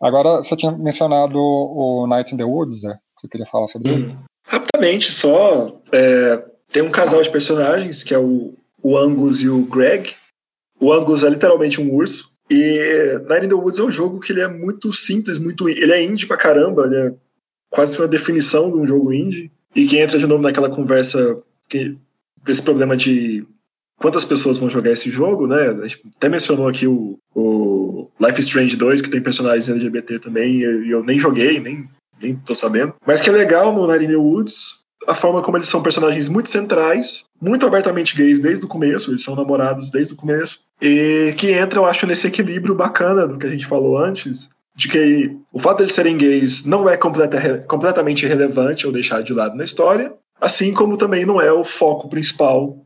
[0.02, 2.98] Agora, você tinha mencionado o Night in the Woods, né?
[3.18, 4.18] Você queria falar sobre ele?
[4.46, 9.64] Rapidamente, só é, tem um casal de personagens que é o, o Angus e o
[9.66, 10.14] Greg.
[10.80, 12.36] O Angus é literalmente um urso.
[12.50, 15.92] E Night in the Woods é um jogo que ele é muito simples, muito ele
[15.92, 17.14] é indie pra caramba, ele é
[17.72, 19.52] quase uma definição de um jogo indie.
[19.76, 21.98] E que entra de novo naquela conversa que,
[22.44, 23.46] desse problema de
[23.98, 25.70] quantas pessoas vão jogar esse jogo, né?
[25.70, 30.20] A gente até mencionou aqui o, o Life is Strange 2, que tem personagens LGBT
[30.20, 31.90] também, e eu nem joguei, nem
[32.22, 32.94] nem tô sabendo.
[33.06, 37.26] Mas que é legal no Narine Woods a forma como eles são personagens muito centrais,
[37.42, 41.80] muito abertamente gays desde o começo, eles são namorados desde o começo, e que entra,
[41.80, 45.78] eu acho, nesse equilíbrio bacana do que a gente falou antes, de que o fato
[45.78, 50.74] deles serem gays não é completa, completamente irrelevante ou deixado de lado na história, assim
[50.74, 52.78] como também não é o foco principal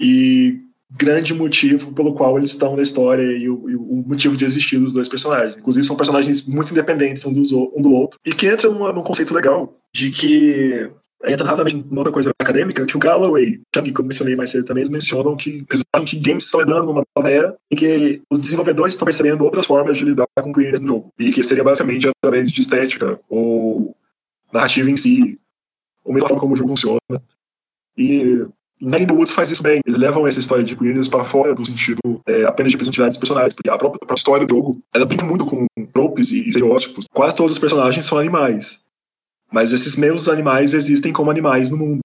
[0.00, 0.58] e
[0.90, 4.78] grande motivo pelo qual eles estão na história e o, e o, motivo de existir
[4.78, 5.56] dos dois personagens.
[5.56, 9.02] Inclusive, são personagens muito independentes um, dos, um do outro e que entra num, num
[9.02, 10.88] conceito legal de que
[11.26, 14.82] entra rapidamente numa outra coisa acadêmica, que o Galloway, que eu mencionei mais cedo também,
[14.82, 19.06] eles mencionam que, que games estão entrando numa nova era em que os desenvolvedores estão
[19.06, 21.12] percebendo outras formas de lidar com queerness no jogo.
[21.18, 23.96] E que seria basicamente através de estética, ou
[24.52, 25.38] narrativa em si,
[26.04, 27.00] ou mesmo como o jogo funciona.
[27.96, 28.44] E
[28.80, 29.80] Nine Woods faz isso bem.
[29.86, 33.18] Eles levam essa história de queerness para fora do sentido é, apenas de representatividade dos
[33.18, 36.48] personagens, porque a própria, a própria história do jogo ela brinca muito com tropes e
[36.48, 37.06] estereótipos.
[37.12, 38.80] Quase todos os personagens são animais.
[39.52, 42.00] Mas esses mesmos animais existem como animais no mundo.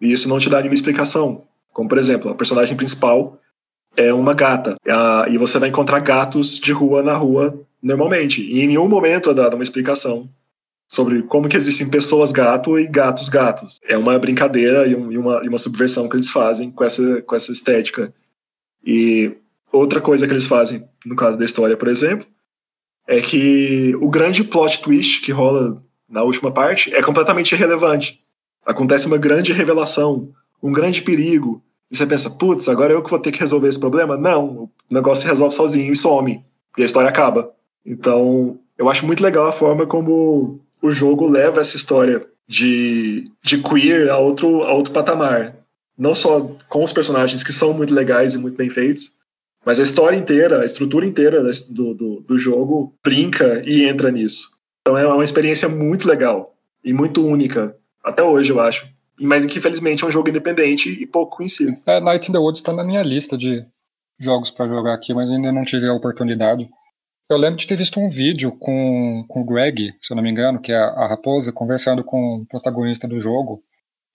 [0.00, 1.44] E isso não te dá nenhuma explicação.
[1.72, 3.38] Como, por exemplo, a personagem principal
[3.96, 4.76] é uma gata.
[5.30, 8.42] e você vai encontrar gatos de rua na rua normalmente.
[8.42, 10.28] E em nenhum momento é dada uma explicação
[10.94, 13.78] sobre como que existem pessoas gato e gatos gatos.
[13.88, 17.52] É uma brincadeira e, uma, e uma subversão que eles fazem com essa, com essa
[17.52, 18.14] estética.
[18.84, 19.32] E
[19.72, 22.26] outra coisa que eles fazem, no caso da história, por exemplo,
[23.06, 28.20] é que o grande plot twist que rola na última parte, é completamente irrelevante.
[28.64, 30.30] Acontece uma grande revelação,
[30.62, 31.62] um grande perigo.
[31.90, 34.16] E você pensa, putz, agora eu que vou ter que resolver esse problema?
[34.16, 36.44] Não, o negócio se resolve sozinho e some.
[36.78, 37.52] E a história acaba.
[37.84, 43.56] Então, eu acho muito legal a forma como o jogo leva essa história de, de
[43.62, 45.56] queer a outro, a outro patamar.
[45.96, 49.12] Não só com os personagens que são muito legais e muito bem feitos,
[49.64, 54.50] mas a história inteira, a estrutura inteira do, do, do jogo brinca e entra nisso.
[54.82, 56.54] Então é uma experiência muito legal
[56.84, 57.74] e muito única,
[58.04, 58.86] até hoje, eu acho.
[59.18, 61.78] Mas que infelizmente é um jogo independente e pouco conhecido.
[61.86, 63.64] É, Night in the Woods está na minha lista de
[64.20, 66.68] jogos para jogar aqui, mas ainda não tive a oportunidade.
[67.30, 70.30] Eu lembro de ter visto um vídeo com, com o Greg, se eu não me
[70.30, 73.62] engano, que é a raposa, conversando com o protagonista do jogo.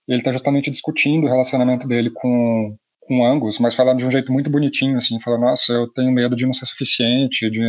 [0.08, 4.32] Ele está justamente discutindo o relacionamento dele com, com Angus, mas falando de um jeito
[4.32, 7.60] muito bonitinho, assim, falando, nossa, eu tenho medo de não ser suficiente, de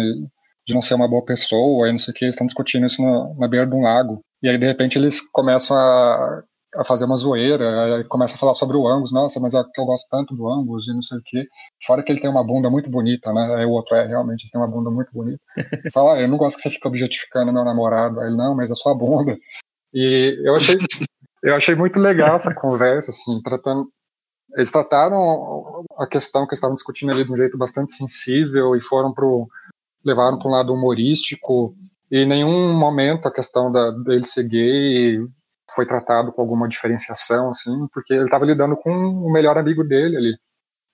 [0.66, 3.03] de não ser uma boa pessoa, e não sei o que, eles estão discutindo isso
[3.38, 4.20] na beira de um lago.
[4.43, 6.43] E aí, de repente, eles começam a,
[6.77, 9.85] a fazer uma zoeira, começa a falar sobre o Angus, nossa, mas é que eu
[9.85, 11.45] gosto tanto do Angus e não sei o que.
[11.85, 13.57] Fora que ele tem uma bunda muito bonita, né?
[13.57, 15.41] Aí o outro é, realmente, ele tem uma bunda muito bonita.
[15.93, 18.21] Fala, ah, eu não gosto que você fique objetificando meu namorado.
[18.21, 19.37] Aí ele, não, mas é sua bunda.
[19.93, 20.77] E eu achei,
[21.43, 23.89] eu achei muito legal essa conversa, assim, tratando.
[24.55, 29.12] Eles trataram a questão que estavam discutindo ali de um jeito bastante sensível e foram
[29.12, 29.49] pro
[30.05, 31.75] levaram para um lado humorístico
[32.11, 35.18] e em nenhum momento a questão da, dele ser gay
[35.75, 40.16] foi tratado com alguma diferenciação, assim, porque ele estava lidando com o melhor amigo dele
[40.16, 40.37] ali.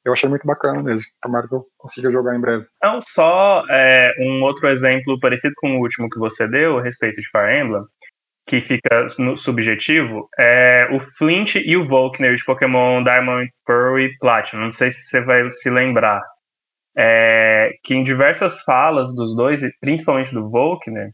[0.04, 1.08] Eu achei muito bacana mesmo.
[1.20, 2.64] Tomara que eu consiga jogar em breve.
[2.76, 7.20] Então, só é, um outro exemplo parecido com o último que você deu a respeito
[7.20, 7.82] de Fire Emblem,
[8.46, 14.16] que fica no subjetivo, é o Flint e o Volkner de Pokémon Diamond, Pearl e
[14.18, 14.62] Platinum.
[14.62, 16.22] Não sei se você vai se lembrar
[16.96, 21.10] é, que em diversas falas dos dois, principalmente do Volkner,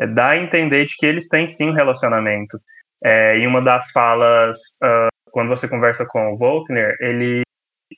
[0.00, 2.60] é, dá a entender de que eles têm sim um relacionamento.
[3.02, 7.42] É, em uma das falas, uh, quando você conversa com o Volkner, ele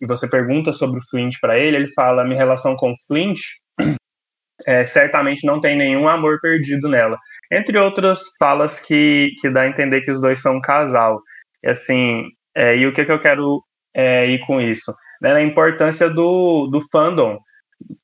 [0.00, 3.40] e você pergunta sobre o Flint para ele, ele fala: minha relação com o Flint
[4.66, 7.18] é, certamente não tem nenhum amor perdido nela.
[7.50, 11.20] Entre outras falas que, que dá a entender que os dois são um casal.
[11.62, 12.24] E assim,
[12.54, 13.62] é, e o que, que eu quero
[13.94, 14.92] é, ir com isso?
[15.22, 17.38] né, a importância do, do fandom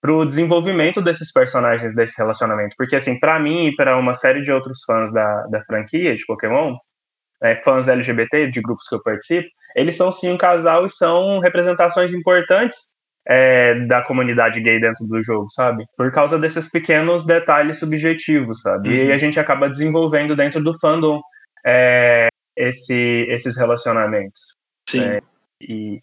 [0.00, 2.74] para o desenvolvimento desses personagens desse relacionamento.
[2.78, 6.24] Porque, assim, para mim e para uma série de outros fãs da, da franquia de
[6.24, 6.76] Pokémon,
[7.42, 11.38] é, fãs LGBT de grupos que eu participo, eles são sim um casal e são
[11.38, 15.84] representações importantes é, da comunidade gay dentro do jogo, sabe?
[15.96, 18.88] Por causa desses pequenos detalhes subjetivos, sabe?
[18.88, 18.94] Uhum.
[18.94, 21.20] E a gente acaba desenvolvendo dentro do fandom
[21.66, 24.52] é, esse, esses relacionamentos.
[24.88, 25.00] Sim.
[25.00, 25.20] Né?
[25.60, 26.00] E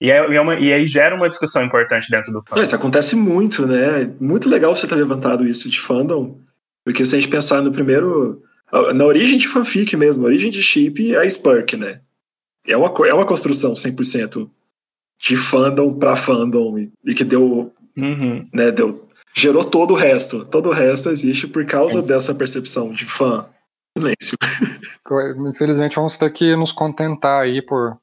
[0.00, 2.62] e, é, é uma, e aí gera uma discussão importante dentro do fandom.
[2.62, 4.10] Isso acontece muito, né?
[4.20, 6.38] Muito legal você ter levantado isso de fandom,
[6.84, 8.42] porque se a gente pensar no primeiro.
[8.72, 12.00] Na origem de fanfic mesmo, a origem de chip é a Spurk, né?
[12.66, 14.50] É uma, é uma construção 100%
[15.20, 17.72] de fandom para fandom e, e, que deu.
[17.96, 18.46] Uhum.
[18.52, 19.06] Né, deu
[19.36, 20.44] gerou todo o resto.
[20.46, 22.02] Todo o resto existe por causa é.
[22.02, 23.46] dessa percepção de fã.
[23.96, 24.36] Silêncio.
[25.48, 27.98] Infelizmente, vamos ter que nos contentar aí por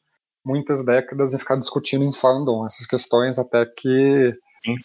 [0.45, 4.33] muitas décadas em ficar discutindo em fandom essas questões até que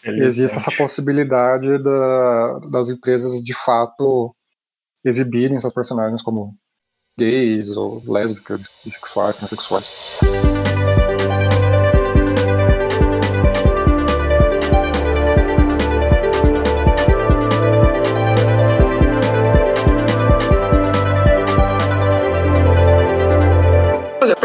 [0.05, 4.33] exista essa possibilidade da, das empresas de fato
[5.03, 6.55] exibirem seus personagens como
[7.17, 10.19] gays ou lésbicas, bissexuais, transexuais.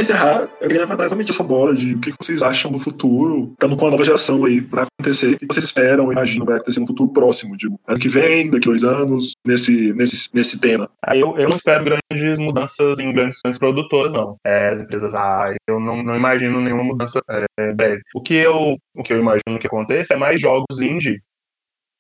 [0.03, 3.53] Encerrar, eu queria levantar exatamente essa bola de o que vocês acham do futuro.
[3.53, 5.35] Estamos com uma nova geração aí para acontecer.
[5.35, 8.67] O que vocês esperam, imaginam, vai acontecer no futuro próximo, digo, ano que vem, daqui
[8.67, 10.91] dois anos, nesse, nesse, nesse tema?
[11.03, 14.37] Ah, eu, eu não espero grandes mudanças em grandes produtoras, não.
[14.45, 17.21] É, as empresas, ah, eu não, não imagino nenhuma mudança
[17.59, 18.03] é, breve.
[18.15, 21.23] O que, eu, o que eu imagino que aconteça é mais jogos indie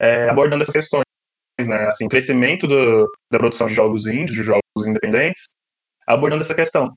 [0.00, 1.04] é, abordando essas questões.
[1.58, 1.86] Né?
[1.86, 5.54] Assim, crescimento do, da produção de jogos indies, de jogos independentes,
[6.06, 6.92] abordando essa questão.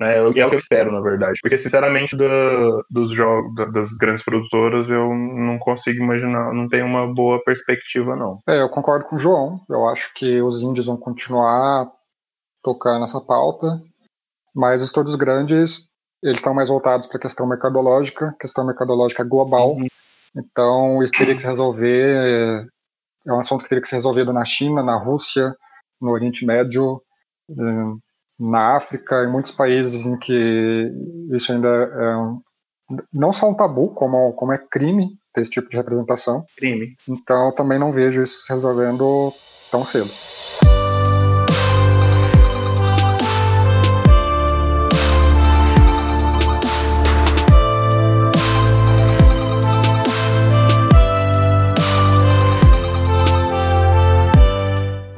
[0.00, 0.18] Né?
[0.18, 1.38] É o que eu espero, na verdade.
[1.40, 7.12] Porque, sinceramente, do, dos jogos, das grandes produtoras, eu não consigo imaginar, não tenho uma
[7.12, 8.40] boa perspectiva, não.
[8.46, 9.60] É, eu concordo com o João.
[9.68, 11.90] Eu acho que os indies vão continuar
[12.62, 13.66] tocar nessa pauta,
[14.54, 15.88] mas os estúdios grandes,
[16.22, 19.74] eles estão mais voltados para a questão mercadológica, questão mercadológica global.
[19.74, 19.86] Uhum.
[20.36, 22.68] Então, isso teria que se resolver.
[23.24, 25.54] É um assunto que teria que ser resolvido na China, na Rússia,
[26.00, 27.00] no Oriente Médio,
[27.50, 28.05] eh,
[28.38, 30.92] na África, em muitos países em que
[31.32, 32.40] isso ainda é um,
[33.12, 36.44] não só um tabu, como, como é crime ter esse tipo de representação.
[36.56, 36.96] Crime.
[37.08, 39.32] Então, também não vejo isso se resolvendo
[39.70, 40.10] tão cedo.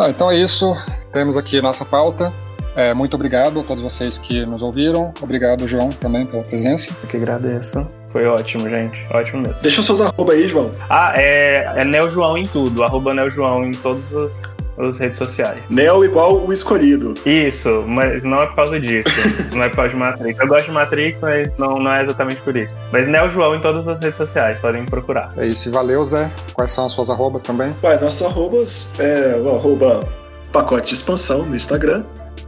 [0.08, 0.72] então é isso.
[1.12, 2.32] Temos aqui nossa pauta.
[2.78, 5.12] É, muito obrigado a todos vocês que nos ouviram.
[5.20, 6.96] Obrigado, João, também pela presença.
[7.02, 7.84] Eu que agradeço.
[8.08, 9.04] Foi ótimo, gente.
[9.10, 9.60] Ótimo mesmo.
[9.60, 10.70] Deixa seus arroba aí, João.
[10.88, 12.84] Ah, é, é Neo João em tudo.
[12.84, 15.64] Arroba Neo João em todas as, as redes sociais.
[15.68, 17.14] Neo igual o escolhido.
[17.26, 19.08] Isso, mas não é por causa disso.
[19.52, 20.38] não é por causa de Matrix.
[20.38, 22.78] Eu gosto de Matrix, mas não, não é exatamente por isso.
[22.92, 25.30] Mas Neo João em todas as redes sociais, podem me procurar.
[25.36, 26.30] É isso, e valeu, Zé.
[26.54, 27.74] Quais são as suas arrobas também?
[27.82, 30.06] Ué, nossos arrobas é o arroba
[30.52, 32.04] pacote de expansão no Instagram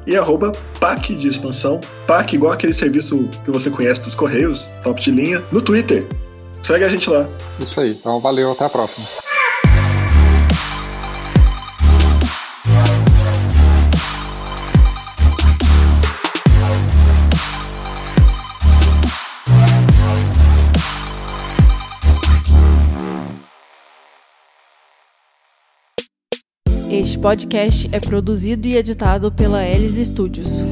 [0.07, 1.81] e arroba PAC de expansão.
[2.07, 6.07] PAC igual aquele serviço que você conhece dos Correios, top de linha, no Twitter.
[6.63, 7.27] Segue a gente lá.
[7.59, 7.93] Isso aí.
[7.93, 9.07] Então valeu, até a próxima.
[27.21, 30.63] Podcast é produzido e editado pela Elis Studios.